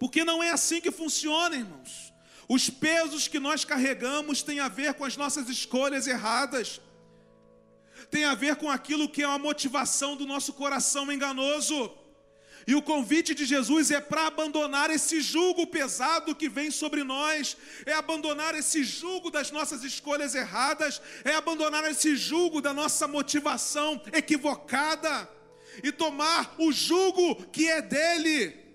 Porque 0.00 0.24
não 0.24 0.42
é 0.42 0.50
assim 0.50 0.80
que 0.80 0.90
funciona, 0.90 1.54
irmãos. 1.54 2.10
Os 2.48 2.70
pesos 2.70 3.28
que 3.28 3.38
nós 3.38 3.66
carregamos 3.66 4.42
têm 4.42 4.58
a 4.58 4.66
ver 4.66 4.94
com 4.94 5.04
as 5.04 5.16
nossas 5.16 5.48
escolhas 5.48 6.06
erradas, 6.06 6.80
tem 8.10 8.24
a 8.24 8.34
ver 8.34 8.56
com 8.56 8.68
aquilo 8.70 9.10
que 9.10 9.22
é 9.22 9.26
a 9.26 9.38
motivação 9.38 10.16
do 10.16 10.26
nosso 10.26 10.54
coração 10.54 11.12
enganoso. 11.12 11.92
E 12.66 12.74
o 12.74 12.82
convite 12.82 13.34
de 13.34 13.44
Jesus 13.44 13.90
é 13.90 14.00
para 14.00 14.26
abandonar 14.26 14.90
esse 14.90 15.20
jugo 15.20 15.66
pesado 15.66 16.34
que 16.34 16.48
vem 16.48 16.70
sobre 16.70 17.04
nós, 17.04 17.56
é 17.84 17.92
abandonar 17.92 18.54
esse 18.54 18.82
jugo 18.82 19.30
das 19.30 19.50
nossas 19.50 19.84
escolhas 19.84 20.34
erradas, 20.34 21.00
é 21.24 21.34
abandonar 21.34 21.84
esse 21.90 22.16
jugo 22.16 22.62
da 22.62 22.72
nossa 22.72 23.06
motivação 23.06 24.00
equivocada 24.14 25.28
e 25.84 25.92
tomar 25.92 26.54
o 26.58 26.72
jugo 26.72 27.36
que 27.46 27.68
é 27.68 27.82
dele, 27.82 28.69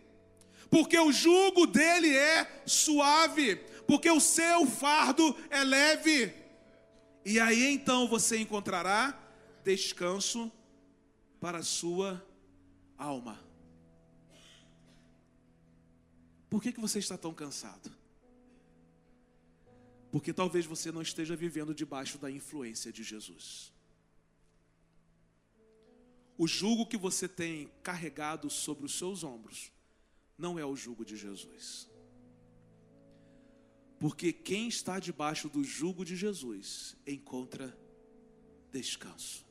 porque 0.76 1.00
o 1.00 1.10
jugo 1.10 1.66
dele 1.66 2.14
é 2.14 2.62
suave, 2.66 3.56
porque 3.88 4.12
o 4.12 4.20
seu 4.20 4.68
fardo 4.68 5.34
é 5.50 5.64
leve. 5.64 6.34
E 7.24 7.40
aí 7.40 7.72
então 7.72 8.10
você 8.10 8.38
encontrará 8.38 9.18
descanso 9.64 10.52
para 11.40 11.60
a 11.60 11.64
sua 11.64 12.22
alma. 12.98 13.40
Por 16.50 16.62
que, 16.62 16.74
que 16.74 16.82
você 16.82 17.00
está 17.00 17.18
tão 17.18 17.34
cansado? 17.34 17.90
Porque 20.12 20.34
talvez 20.34 20.66
você 20.66 20.92
não 20.92 21.02
esteja 21.02 21.38
vivendo 21.38 21.74
debaixo 21.74 22.18
da 22.18 22.30
influência 22.30 22.92
de 22.92 23.02
Jesus. 23.02 23.72
O 26.38 26.46
jugo 26.46 26.86
que 26.86 26.98
você 26.98 27.30
tem 27.30 27.72
carregado 27.82 28.50
sobre 28.50 28.86
os 28.86 28.98
seus 28.98 29.24
ombros 29.24 29.74
não 30.38 30.60
é 30.60 30.66
o 30.66 30.76
jugo 30.76 31.06
de 31.06 31.16
Jesus. 31.16 31.90
Porque 34.00 34.34
quem 34.34 34.68
está 34.68 35.00
debaixo 35.00 35.50
do 35.50 35.64
jugo 35.64 36.04
de 36.04 36.16
Jesus 36.16 36.98
encontra 37.08 37.78
descanso. 38.72 39.46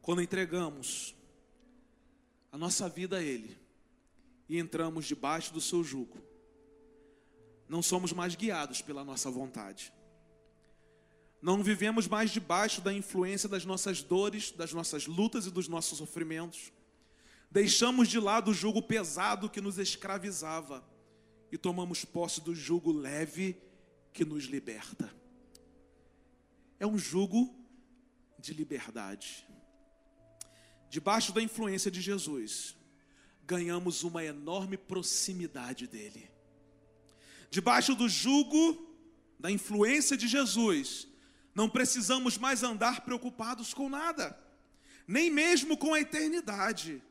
Quando 0.00 0.22
entregamos 0.22 1.14
a 2.50 2.56
nossa 2.56 2.88
vida 2.88 3.18
a 3.18 3.22
Ele 3.22 3.58
e 4.48 4.58
entramos 4.58 5.04
debaixo 5.04 5.52
do 5.52 5.60
seu 5.60 5.84
jugo, 5.84 6.16
não 7.68 7.82
somos 7.82 8.12
mais 8.12 8.34
guiados 8.34 8.80
pela 8.80 9.04
nossa 9.04 9.30
vontade. 9.30 9.92
Não 11.40 11.62
vivemos 11.62 12.08
mais 12.08 12.30
debaixo 12.30 12.80
da 12.80 12.92
influência 12.92 13.48
das 13.48 13.64
nossas 13.64 14.02
dores, 14.02 14.50
das 14.50 14.72
nossas 14.72 15.06
lutas 15.06 15.46
e 15.46 15.50
dos 15.50 15.68
nossos 15.68 15.98
sofrimentos. 15.98 16.72
Deixamos 17.50 18.08
de 18.08 18.18
lado 18.18 18.50
o 18.50 18.54
jugo 18.54 18.82
pesado 18.82 19.48
que 19.48 19.60
nos 19.60 19.78
escravizava 19.78 20.84
e 21.52 21.56
tomamos 21.56 22.04
posse 22.04 22.40
do 22.40 22.54
jugo 22.54 22.92
leve 22.92 23.56
que 24.12 24.24
nos 24.24 24.44
liberta. 24.44 25.12
É 26.80 26.86
um 26.86 26.98
jugo 26.98 27.54
de 28.38 28.52
liberdade. 28.52 29.46
Debaixo 30.90 31.32
da 31.32 31.42
influência 31.42 31.90
de 31.90 32.00
Jesus, 32.00 32.76
ganhamos 33.44 34.02
uma 34.02 34.24
enorme 34.24 34.76
proximidade 34.76 35.86
dele. 35.86 36.30
Debaixo 37.50 37.94
do 37.94 38.08
jugo 38.08 38.86
da 39.38 39.50
influência 39.50 40.16
de 40.16 40.28
Jesus, 40.28 41.06
não 41.54 41.68
precisamos 41.68 42.36
mais 42.36 42.62
andar 42.62 43.04
preocupados 43.04 43.72
com 43.72 43.88
nada, 43.88 44.38
nem 45.06 45.30
mesmo 45.30 45.76
com 45.76 45.94
a 45.94 46.00
eternidade, 46.00 47.02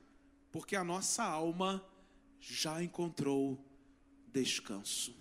porque 0.51 0.75
a 0.75 0.83
nossa 0.83 1.23
alma 1.23 1.83
já 2.39 2.83
encontrou 2.83 3.57
descanso. 4.27 5.15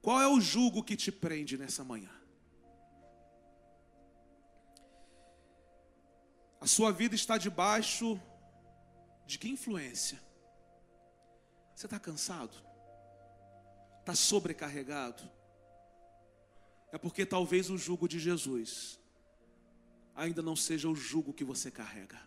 Qual 0.00 0.20
é 0.20 0.28
o 0.28 0.40
jugo 0.40 0.82
que 0.82 0.96
te 0.96 1.10
prende 1.10 1.56
nessa 1.56 1.84
manhã? 1.84 2.10
A 6.60 6.66
sua 6.66 6.90
vida 6.92 7.14
está 7.14 7.36
debaixo 7.36 8.20
de 9.26 9.38
que 9.38 9.48
influência? 9.48 10.20
Você 11.74 11.86
está 11.86 11.98
cansado? 11.98 12.73
Está 14.04 14.14
sobrecarregado? 14.14 15.28
é 16.94 16.98
porque 16.98 17.26
talvez 17.26 17.70
o 17.70 17.76
jugo 17.76 18.06
de 18.06 18.20
Jesus 18.20 19.00
ainda 20.14 20.40
não 20.40 20.54
seja 20.54 20.88
o 20.88 20.94
jugo 20.94 21.34
que 21.34 21.42
você 21.42 21.68
carrega. 21.68 22.22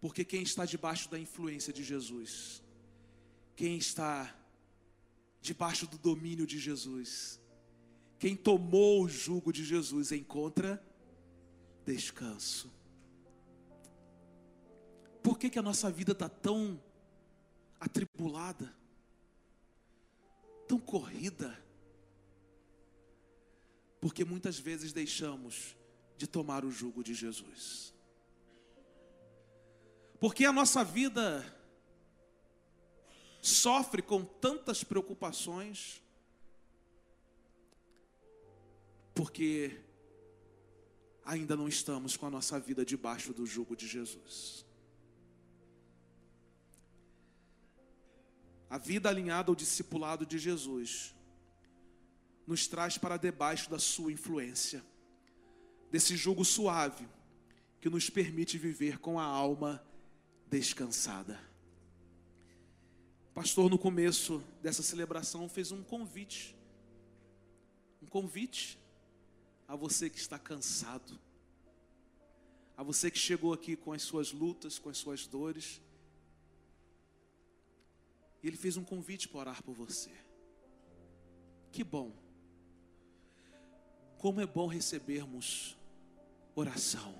Porque 0.00 0.24
quem 0.24 0.40
está 0.42 0.64
debaixo 0.64 1.10
da 1.10 1.18
influência 1.18 1.70
de 1.70 1.84
Jesus, 1.84 2.62
quem 3.54 3.76
está 3.76 4.34
debaixo 5.42 5.86
do 5.86 5.98
domínio 5.98 6.46
de 6.46 6.58
Jesus, 6.58 7.38
quem 8.18 8.34
tomou 8.34 9.04
o 9.04 9.08
jugo 9.08 9.52
de 9.52 9.62
Jesus 9.62 10.10
encontra 10.10 10.82
descanso. 11.84 12.72
Por 15.22 15.38
que, 15.38 15.50
que 15.50 15.58
a 15.58 15.62
nossa 15.62 15.90
vida 15.90 16.12
está 16.12 16.26
tão 16.26 16.82
atribulada, 17.78 18.77
tão 20.68 20.78
corrida? 20.78 21.58
Porque 24.00 24.24
muitas 24.24 24.58
vezes 24.58 24.92
deixamos 24.92 25.76
de 26.16 26.26
tomar 26.26 26.64
o 26.64 26.70
jugo 26.70 27.02
de 27.02 27.14
Jesus. 27.14 27.92
Porque 30.20 30.44
a 30.44 30.52
nossa 30.52 30.84
vida 30.84 31.44
sofre 33.40 34.02
com 34.02 34.24
tantas 34.24 34.84
preocupações, 34.84 36.02
porque 39.14 39.80
ainda 41.24 41.56
não 41.56 41.68
estamos 41.68 42.16
com 42.16 42.26
a 42.26 42.30
nossa 42.30 42.58
vida 42.58 42.84
debaixo 42.84 43.32
do 43.32 43.46
jugo 43.46 43.76
de 43.76 43.86
Jesus. 43.86 44.67
A 48.70 48.76
vida 48.76 49.08
alinhada 49.08 49.50
ao 49.50 49.54
discipulado 49.54 50.26
de 50.26 50.38
Jesus 50.38 51.14
nos 52.46 52.66
traz 52.66 52.96
para 52.98 53.16
debaixo 53.16 53.70
da 53.70 53.78
sua 53.78 54.12
influência, 54.12 54.84
desse 55.90 56.16
jugo 56.16 56.44
suave 56.44 57.06
que 57.80 57.88
nos 57.88 58.10
permite 58.10 58.58
viver 58.58 58.98
com 58.98 59.18
a 59.18 59.24
alma 59.24 59.82
descansada. 60.46 61.38
Pastor, 63.34 63.70
no 63.70 63.78
começo 63.78 64.42
dessa 64.60 64.82
celebração, 64.82 65.48
fez 65.48 65.70
um 65.70 65.82
convite. 65.82 66.56
Um 68.02 68.06
convite 68.06 68.78
a 69.68 69.76
você 69.76 70.10
que 70.10 70.18
está 70.18 70.38
cansado, 70.38 71.18
a 72.76 72.82
você 72.82 73.10
que 73.10 73.18
chegou 73.18 73.52
aqui 73.52 73.76
com 73.76 73.92
as 73.92 74.02
suas 74.02 74.32
lutas, 74.32 74.78
com 74.78 74.88
as 74.88 74.96
suas 74.96 75.26
dores. 75.26 75.80
E 78.42 78.46
ele 78.46 78.56
fez 78.56 78.76
um 78.76 78.84
convite 78.84 79.28
para 79.28 79.40
orar 79.40 79.62
por 79.62 79.74
você. 79.74 80.12
Que 81.72 81.82
bom 81.84 82.28
como 84.18 84.40
é 84.40 84.46
bom 84.46 84.66
recebermos 84.66 85.78
oração. 86.54 87.14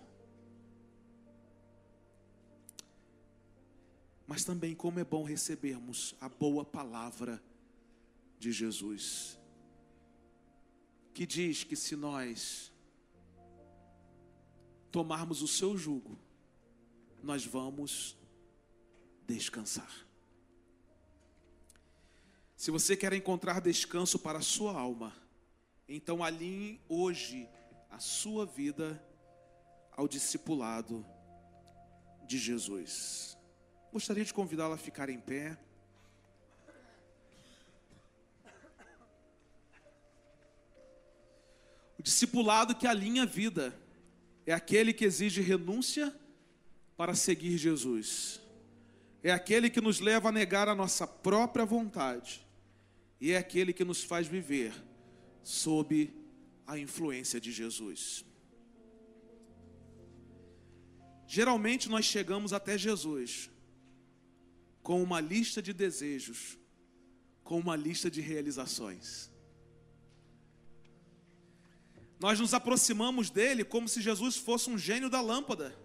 Mas 4.27 4.45
também 4.45 4.75
como 4.75 4.99
é 4.99 5.05
bom 5.05 5.23
recebermos 5.23 6.15
a 6.21 6.29
boa 6.29 6.65
palavra 6.65 7.43
de 8.39 8.53
Jesus, 8.53 9.39
que 11.15 11.25
diz 11.25 11.65
que 11.65 11.77
se 11.77 11.97
nós 11.97 12.73
tomarmos 14.91 15.41
o 15.41 15.49
seu 15.49 15.79
jugo, 15.79 16.19
nós 17.23 17.45
vamos 17.45 18.19
descansar. 19.27 20.08
Se 22.59 22.73
você 22.73 22.97
quer 22.97 23.13
encontrar 23.13 23.61
descanso 23.61 24.19
para 24.19 24.41
a 24.41 24.43
sua 24.43 24.77
alma, 24.77 25.15
então 25.89 26.25
alinhe 26.25 26.81
hoje 26.89 27.49
a 27.89 28.01
sua 28.01 28.45
vida 28.45 29.01
ao 29.93 30.09
discipulado 30.09 31.07
de 32.27 32.37
Jesus. 32.37 33.39
Gostaria 33.93 34.25
de 34.25 34.35
convidá-la 34.35 34.75
a 34.75 34.77
ficar 34.77 35.09
em 35.09 35.21
pé. 35.21 35.57
O 41.97 42.03
discipulado 42.03 42.75
que 42.75 42.89
alinha 42.89 43.23
a 43.23 43.27
vida 43.27 43.73
é 44.45 44.53
aquele 44.53 44.93
que 44.93 45.05
exige 45.05 45.41
renúncia 45.41 46.13
para 46.97 47.15
seguir 47.15 47.57
Jesus. 47.57 48.41
É 49.23 49.31
aquele 49.31 49.71
que 49.71 49.81
nos 49.81 50.01
leva 50.01 50.31
a 50.31 50.33
negar 50.33 50.67
a 50.69 50.75
nossa 50.75 51.07
própria 51.07 51.65
vontade. 51.65 52.48
E 53.21 53.33
é 53.33 53.37
aquele 53.39 53.73
que 53.73 53.85
nos 53.85 54.03
faz 54.03 54.27
viver 54.27 54.73
sob 55.43 56.13
a 56.67 56.79
influência 56.79 57.41
de 57.41 57.51
Jesus. 57.51 58.25
Geralmente 61.27 61.89
nós 61.89 62.05
chegamos 62.05 62.53
até 62.53 62.79
Jesus 62.79 63.51
com 64.83 65.03
uma 65.03 65.21
lista 65.21 65.61
de 65.61 65.73
desejos, 65.73 66.59
com 67.45 67.59
uma 67.59 67.77
lista 67.77 68.11
de 68.11 68.21
realizações. 68.21 69.31
Nós 72.19 72.41
nos 72.41 72.53
aproximamos 72.55 73.31
dele 73.31 73.65
como 73.65 73.89
se 73.89 74.01
Jesus 74.01 74.37
fosse 74.37 74.71
um 74.71 74.79
gênio 74.79 75.11
da 75.11 75.21
lâmpada 75.21 75.77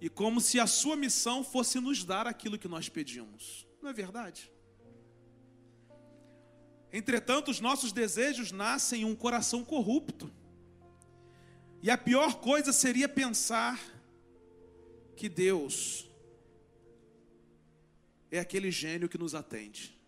e 0.00 0.08
como 0.08 0.40
se 0.40 0.60
a 0.60 0.66
sua 0.66 0.96
missão 0.96 1.42
fosse 1.42 1.80
nos 1.80 2.04
dar 2.04 2.26
aquilo 2.26 2.58
que 2.58 2.68
nós 2.68 2.88
pedimos. 2.88 3.66
Não 3.80 3.90
é 3.90 3.92
verdade? 3.92 4.52
Entretanto, 6.92 7.50
os 7.50 7.58
nossos 7.58 7.90
desejos 7.90 8.52
nascem 8.52 9.02
em 9.02 9.04
um 9.04 9.14
coração 9.14 9.64
corrupto. 9.64 10.30
E 11.82 11.90
a 11.90 11.96
pior 11.96 12.40
coisa 12.40 12.72
seria 12.72 13.08
pensar 13.08 13.80
que 15.16 15.28
Deus 15.28 16.06
é 18.30 18.38
aquele 18.38 18.70
gênio 18.70 19.08
que 19.08 19.18
nos 19.18 19.34
atende. 19.34 19.98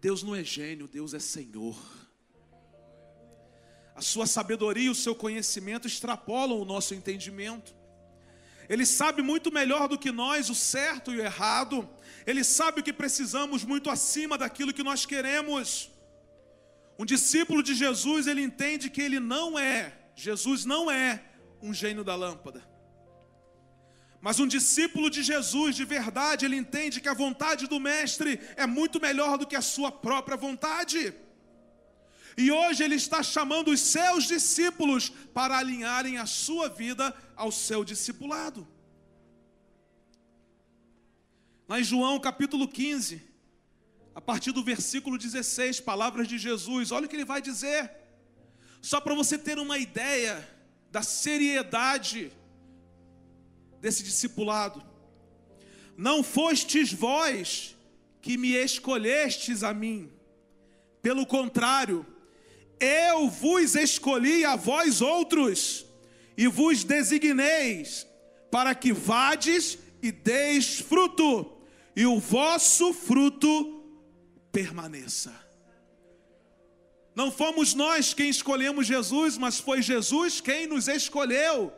Deus 0.00 0.22
não 0.22 0.34
é 0.34 0.42
gênio, 0.42 0.88
Deus 0.88 1.14
é 1.14 1.20
Senhor. 1.20 1.76
A 3.94 4.00
sua 4.00 4.26
sabedoria 4.26 4.86
e 4.86 4.90
o 4.90 4.94
seu 4.94 5.14
conhecimento 5.14 5.86
extrapolam 5.86 6.60
o 6.60 6.64
nosso 6.64 6.92
entendimento. 6.92 7.74
Ele 8.68 8.86
sabe 8.86 9.22
muito 9.22 9.52
melhor 9.52 9.88
do 9.88 9.98
que 9.98 10.10
nós 10.10 10.50
o 10.50 10.54
certo 10.54 11.12
e 11.12 11.16
o 11.16 11.20
errado. 11.20 11.88
Ele 12.26 12.44
sabe 12.44 12.80
o 12.80 12.82
que 12.82 12.92
precisamos 12.92 13.64
muito 13.64 13.90
acima 13.90 14.38
daquilo 14.38 14.72
que 14.72 14.82
nós 14.82 15.04
queremos. 15.04 15.90
Um 16.98 17.04
discípulo 17.04 17.62
de 17.62 17.74
Jesus, 17.74 18.26
ele 18.26 18.42
entende 18.42 18.90
que 18.90 19.02
ele 19.02 19.18
não 19.18 19.58
é, 19.58 19.92
Jesus 20.14 20.64
não 20.64 20.90
é 20.90 21.22
um 21.60 21.72
gênio 21.72 22.04
da 22.04 22.14
lâmpada. 22.14 22.62
Mas 24.20 24.38
um 24.38 24.46
discípulo 24.46 25.10
de 25.10 25.20
Jesus, 25.20 25.74
de 25.74 25.84
verdade, 25.84 26.44
ele 26.44 26.54
entende 26.54 27.00
que 27.00 27.08
a 27.08 27.14
vontade 27.14 27.66
do 27.66 27.80
Mestre 27.80 28.38
é 28.56 28.66
muito 28.66 29.00
melhor 29.00 29.36
do 29.36 29.46
que 29.46 29.56
a 29.56 29.60
sua 29.60 29.90
própria 29.90 30.36
vontade. 30.36 31.12
E 32.36 32.50
hoje 32.50 32.82
ele 32.82 32.94
está 32.94 33.22
chamando 33.22 33.70
os 33.70 33.80
seus 33.80 34.24
discípulos 34.24 35.08
para 35.08 35.58
alinharem 35.58 36.18
a 36.18 36.26
sua 36.26 36.68
vida 36.68 37.14
ao 37.36 37.52
seu 37.52 37.84
discipulado. 37.84 38.66
Lá 41.68 41.80
em 41.80 41.84
João 41.84 42.18
capítulo 42.18 42.66
15, 42.68 43.22
a 44.14 44.20
partir 44.20 44.52
do 44.52 44.62
versículo 44.62 45.16
16, 45.16 45.80
palavras 45.80 46.28
de 46.28 46.38
Jesus, 46.38 46.92
olha 46.92 47.06
o 47.06 47.08
que 47.08 47.16
ele 47.16 47.24
vai 47.24 47.40
dizer. 47.40 47.90
Só 48.80 49.00
para 49.00 49.14
você 49.14 49.38
ter 49.38 49.58
uma 49.58 49.78
ideia 49.78 50.48
da 50.90 51.02
seriedade 51.02 52.32
desse 53.80 54.02
discipulado. 54.02 54.82
Não 55.96 56.22
fostes 56.22 56.92
vós 56.92 57.76
que 58.20 58.36
me 58.36 58.52
escolhestes 58.52 59.62
a 59.62 59.72
mim, 59.74 60.10
pelo 61.00 61.26
contrário, 61.26 62.06
eu 62.80 63.28
vos 63.28 63.74
escolhi 63.74 64.44
a 64.44 64.56
vós 64.56 65.00
outros 65.00 65.86
e 66.36 66.46
vos 66.46 66.84
designeis 66.84 68.06
para 68.50 68.74
que 68.74 68.92
vades 68.92 69.78
e 70.02 70.12
deis 70.12 70.80
fruto, 70.80 71.50
e 71.94 72.04
o 72.04 72.18
vosso 72.18 72.92
fruto 72.92 73.82
permaneça. 74.50 75.32
Não 77.14 77.30
fomos 77.30 77.72
nós 77.74 78.12
quem 78.12 78.28
escolhemos 78.28 78.86
Jesus, 78.86 79.38
mas 79.38 79.58
foi 79.58 79.80
Jesus 79.80 80.40
quem 80.40 80.66
nos 80.66 80.88
escolheu, 80.88 81.72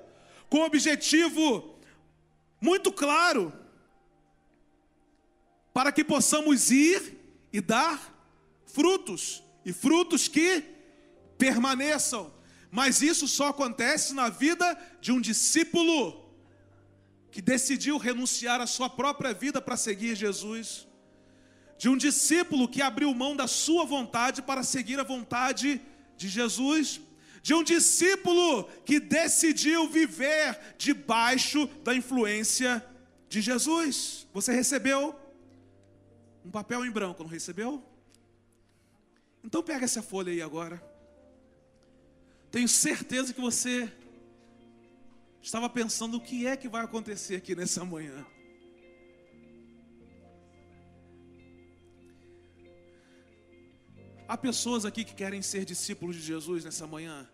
com 0.49 0.61
objetivo 0.61 1.79
muito 2.61 2.91
claro, 2.93 3.53
para 5.73 5.93
que 5.93 6.03
possamos 6.03 6.71
ir 6.71 7.19
e 7.53 7.61
dar 7.61 8.13
frutos, 8.65 9.43
e 9.65 9.73
frutos 9.73 10.29
que 10.29 10.74
permaneçam. 11.39 12.33
Mas 12.71 13.03
isso 13.03 13.29
só 13.29 13.49
acontece 13.49 14.15
na 14.15 14.29
vida 14.29 14.77
de 15.01 15.13
um 15.13 15.21
discípulo 15.21 16.25
que 17.31 17.41
decidiu 17.43 17.99
renunciar 17.99 18.61
à 18.61 18.67
sua 18.67 18.89
própria 18.89 19.33
vida 19.33 19.61
para 19.61 19.77
seguir 19.77 20.17
Jesus. 20.17 20.87
De 21.79 21.89
um 21.89 21.97
discípulo 21.97 22.69
que 22.69 22.83
abriu 22.83 23.13
mão 23.15 23.37
da 23.37 23.47
sua 23.47 23.85
vontade 23.85 24.43
para 24.43 24.63
seguir 24.63 24.99
a 24.99 25.05
vontade 25.05 25.81
de 26.17 26.29
Jesus. 26.29 27.01
De 27.43 27.53
um 27.55 27.63
discípulo 27.63 28.65
que 28.85 28.99
decidiu 28.99 29.89
viver 29.89 30.59
debaixo 30.79 31.67
da 31.83 31.95
influência 31.95 32.85
de 33.29 33.41
Jesus. 33.41 34.27
Você 34.33 34.53
recebeu 34.53 35.15
um 36.45 36.51
papel 36.51 36.85
em 36.85 36.91
branco, 36.91 37.23
não 37.23 37.31
recebeu? 37.31 37.83
Então 39.43 39.63
pega 39.63 39.85
essa 39.85 40.03
folha 40.03 40.33
aí 40.33 40.41
agora. 40.41 40.94
Tenho 42.55 42.69
certeza 42.69 43.35
que 43.35 43.41
você 43.41 43.93
estava 45.43 45.69
pensando 45.69 46.19
o 46.19 46.21
que 46.21 46.47
é 46.47 46.57
que 46.57 46.69
vai 46.69 46.85
acontecer 46.85 47.35
aqui 47.35 47.53
nessa 47.53 47.85
manhã. 47.85 48.25
Há 54.29 54.37
pessoas 54.37 54.85
aqui 54.85 55.03
que 55.03 55.17
querem 55.17 55.43
ser 55.43 55.65
discípulos 55.65 56.15
de 56.15 56.23
Jesus 56.23 56.65
nessa 56.65 56.87
manhã. 56.87 57.29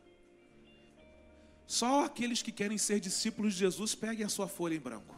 Só 1.66 2.06
aqueles 2.06 2.40
que 2.40 2.50
querem 2.50 2.78
ser 2.78 2.98
discípulos 2.98 3.52
de 3.52 3.58
Jesus 3.58 3.94
peguem 3.94 4.24
a 4.24 4.30
sua 4.30 4.48
folha 4.48 4.74
em 4.74 4.80
branco. 4.80 5.14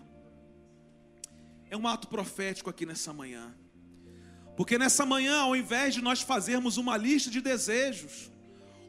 É 1.70 1.76
um 1.76 1.86
ato 1.86 2.08
profético 2.08 2.68
aqui 2.68 2.84
nessa 2.84 3.12
manhã. 3.12 3.54
Porque 4.56 4.76
nessa 4.76 5.06
manhã, 5.06 5.42
ao 5.42 5.54
invés 5.54 5.94
de 5.94 6.02
nós 6.02 6.22
fazermos 6.22 6.76
uma 6.76 6.96
lista 6.96 7.30
de 7.30 7.40
desejos, 7.40 8.31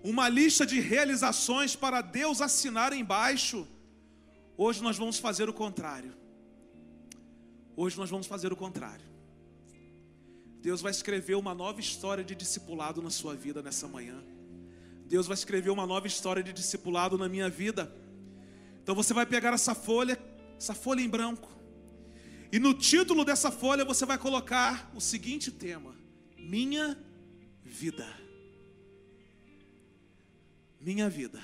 uma 0.03 0.27
lista 0.27 0.65
de 0.65 0.81
realizações 0.81 1.77
para 1.77 2.01
Deus 2.01 2.41
assinar 2.41 2.91
embaixo. 2.91 3.65
Hoje 4.57 4.83
nós 4.83 4.97
vamos 4.97 5.17
fazer 5.17 5.47
o 5.47 5.53
contrário. 5.53 6.13
Hoje 7.75 7.97
nós 7.97 8.09
vamos 8.09 8.27
fazer 8.27 8.51
o 8.51 8.55
contrário. 8.55 9.05
Deus 10.61 10.81
vai 10.81 10.91
escrever 10.91 11.35
uma 11.35 11.55
nova 11.55 11.79
história 11.79 12.23
de 12.23 12.35
discipulado 12.35 13.01
na 13.01 13.09
sua 13.09 13.33
vida 13.33 13.63
nessa 13.63 13.87
manhã. 13.87 14.21
Deus 15.05 15.25
vai 15.25 15.35
escrever 15.35 15.69
uma 15.69 15.87
nova 15.87 16.05
história 16.05 16.43
de 16.43 16.51
discipulado 16.51 17.17
na 17.17 17.29
minha 17.29 17.49
vida. 17.49 17.93
Então 18.81 18.93
você 18.93 19.13
vai 19.13 19.25
pegar 19.25 19.53
essa 19.53 19.73
folha, 19.73 20.19
essa 20.57 20.73
folha 20.73 21.01
em 21.01 21.07
branco. 21.07 21.49
E 22.51 22.59
no 22.59 22.73
título 22.73 23.23
dessa 23.23 23.49
folha 23.49 23.85
você 23.85 24.05
vai 24.05 24.17
colocar 24.17 24.91
o 24.93 24.99
seguinte 24.99 25.49
tema: 25.49 25.95
Minha 26.37 26.97
vida 27.63 28.22
minha 30.83 31.09
vida. 31.09 31.39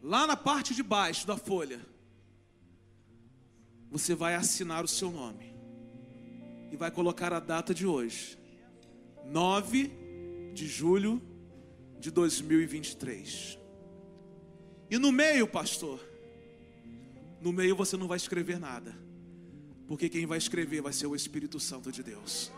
Lá 0.00 0.26
na 0.26 0.36
parte 0.36 0.72
de 0.72 0.82
baixo 0.82 1.26
da 1.26 1.36
folha, 1.36 1.80
você 3.90 4.14
vai 4.14 4.36
assinar 4.36 4.84
o 4.84 4.88
seu 4.88 5.10
nome 5.10 5.52
e 6.70 6.76
vai 6.76 6.92
colocar 6.92 7.32
a 7.32 7.40
data 7.40 7.74
de 7.74 7.84
hoje, 7.84 8.38
9 9.24 9.90
de 10.54 10.68
julho 10.68 11.20
de 11.98 12.12
2023. 12.12 13.58
E 14.88 14.98
no 14.98 15.10
meio, 15.10 15.48
pastor, 15.48 16.00
no 17.40 17.52
meio 17.52 17.74
você 17.74 17.96
não 17.96 18.06
vai 18.06 18.18
escrever 18.18 18.60
nada, 18.60 18.96
porque 19.88 20.08
quem 20.08 20.26
vai 20.26 20.38
escrever 20.38 20.80
vai 20.80 20.92
ser 20.92 21.08
o 21.08 21.16
Espírito 21.16 21.58
Santo 21.58 21.90
de 21.90 22.04
Deus. 22.04 22.52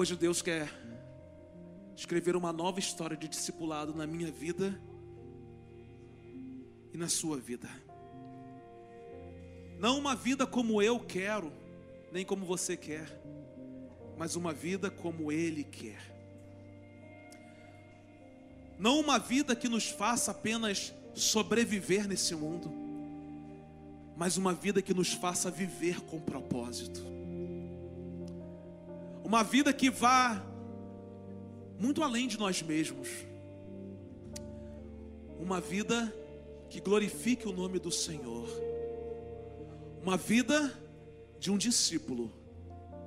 Hoje 0.00 0.16
Deus 0.16 0.40
quer 0.40 0.66
escrever 1.94 2.34
uma 2.34 2.54
nova 2.54 2.78
história 2.78 3.14
de 3.14 3.28
discipulado 3.28 3.94
na 3.94 4.06
minha 4.06 4.32
vida 4.32 4.80
e 6.90 6.96
na 6.96 7.06
sua 7.06 7.36
vida. 7.36 7.68
Não 9.78 9.98
uma 9.98 10.16
vida 10.16 10.46
como 10.46 10.80
eu 10.80 10.98
quero, 10.98 11.52
nem 12.10 12.24
como 12.24 12.46
você 12.46 12.78
quer, 12.78 13.10
mas 14.16 14.36
uma 14.36 14.54
vida 14.54 14.90
como 14.90 15.30
Ele 15.30 15.64
quer. 15.64 16.00
Não 18.78 18.98
uma 18.98 19.18
vida 19.18 19.54
que 19.54 19.68
nos 19.68 19.90
faça 19.90 20.30
apenas 20.30 20.94
sobreviver 21.12 22.08
nesse 22.08 22.34
mundo, 22.34 22.72
mas 24.16 24.38
uma 24.38 24.54
vida 24.54 24.80
que 24.80 24.94
nos 24.94 25.12
faça 25.12 25.50
viver 25.50 26.00
com 26.00 26.18
propósito 26.18 27.19
uma 29.30 29.44
vida 29.44 29.72
que 29.72 29.88
vá 29.88 30.44
muito 31.78 32.02
além 32.02 32.26
de 32.26 32.36
nós 32.36 32.62
mesmos, 32.62 33.08
uma 35.38 35.60
vida 35.60 36.12
que 36.68 36.80
glorifique 36.80 37.46
o 37.46 37.52
nome 37.52 37.78
do 37.78 37.92
Senhor, 37.92 38.48
uma 40.02 40.16
vida 40.16 40.76
de 41.38 41.48
um 41.48 41.56
discípulo 41.56 42.32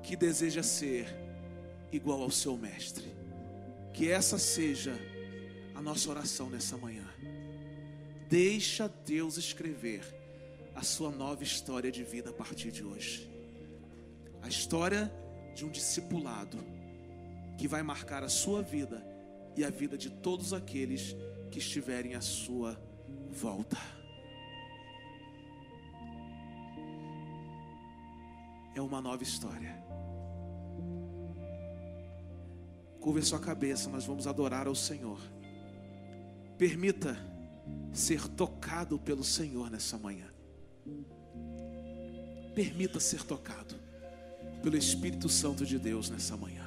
que 0.01 0.15
deseja 0.15 0.63
ser 0.63 1.13
igual 1.91 2.21
ao 2.21 2.32
seu 2.32 2.55
Mestre. 2.55 3.13
Que 3.93 4.09
essa 4.09 4.38
seja 4.38 4.97
a 5.76 5.82
nossa 5.82 6.09
oração 6.09 6.49
nessa 6.49 6.78
manhã. 6.78 7.05
Deixa 8.30 8.88
Deus 8.88 9.36
escrever 9.36 10.05
a 10.74 10.84
sua 10.84 11.11
nova 11.11 11.43
história 11.43 11.91
de 11.91 12.01
vida 12.01 12.30
a 12.30 12.34
partir 12.34 12.71
de 12.71 12.82
hoje. 12.82 13.30
A 14.41 14.47
história 14.47 15.11
de 15.54 15.66
um 15.66 15.70
discipulado 15.70 16.58
que 17.58 17.68
vai 17.68 17.84
marcar 17.84 18.24
a 18.24 18.30
sua 18.30 18.62
vida 18.62 19.04
e 19.56 19.64
a 19.64 19.70
vida 19.70 19.97
de 19.97 20.10
todos 20.10 20.54
aqueles 20.54 21.16
que 21.51 21.60
estiverem 21.60 22.16
à 22.16 22.22
sua 22.22 22.80
volta. 23.32 23.78
É 28.76 28.82
uma 28.82 28.99
nova 28.99 29.22
história. 29.22 29.84
Curva 32.99 33.22
sua 33.22 33.39
cabeça, 33.39 33.89
nós 33.89 34.06
vamos 34.06 34.26
adorar 34.26 34.66
ao 34.66 34.74
Senhor. 34.74 35.20
Permita 36.58 37.18
ser 37.91 38.28
tocado 38.30 38.97
pelo 38.97 39.24
Senhor 39.24 39.70
nessa 39.70 39.97
manhã. 39.97 40.28
Permita 42.56 42.99
ser 42.99 43.24
tocado 43.24 43.76
pelo 44.64 44.78
Espírito 44.78 45.28
Santo 45.28 45.66
de 45.66 45.78
Deus 45.78 46.09
nessa 46.09 46.38
manhã. 46.38 46.62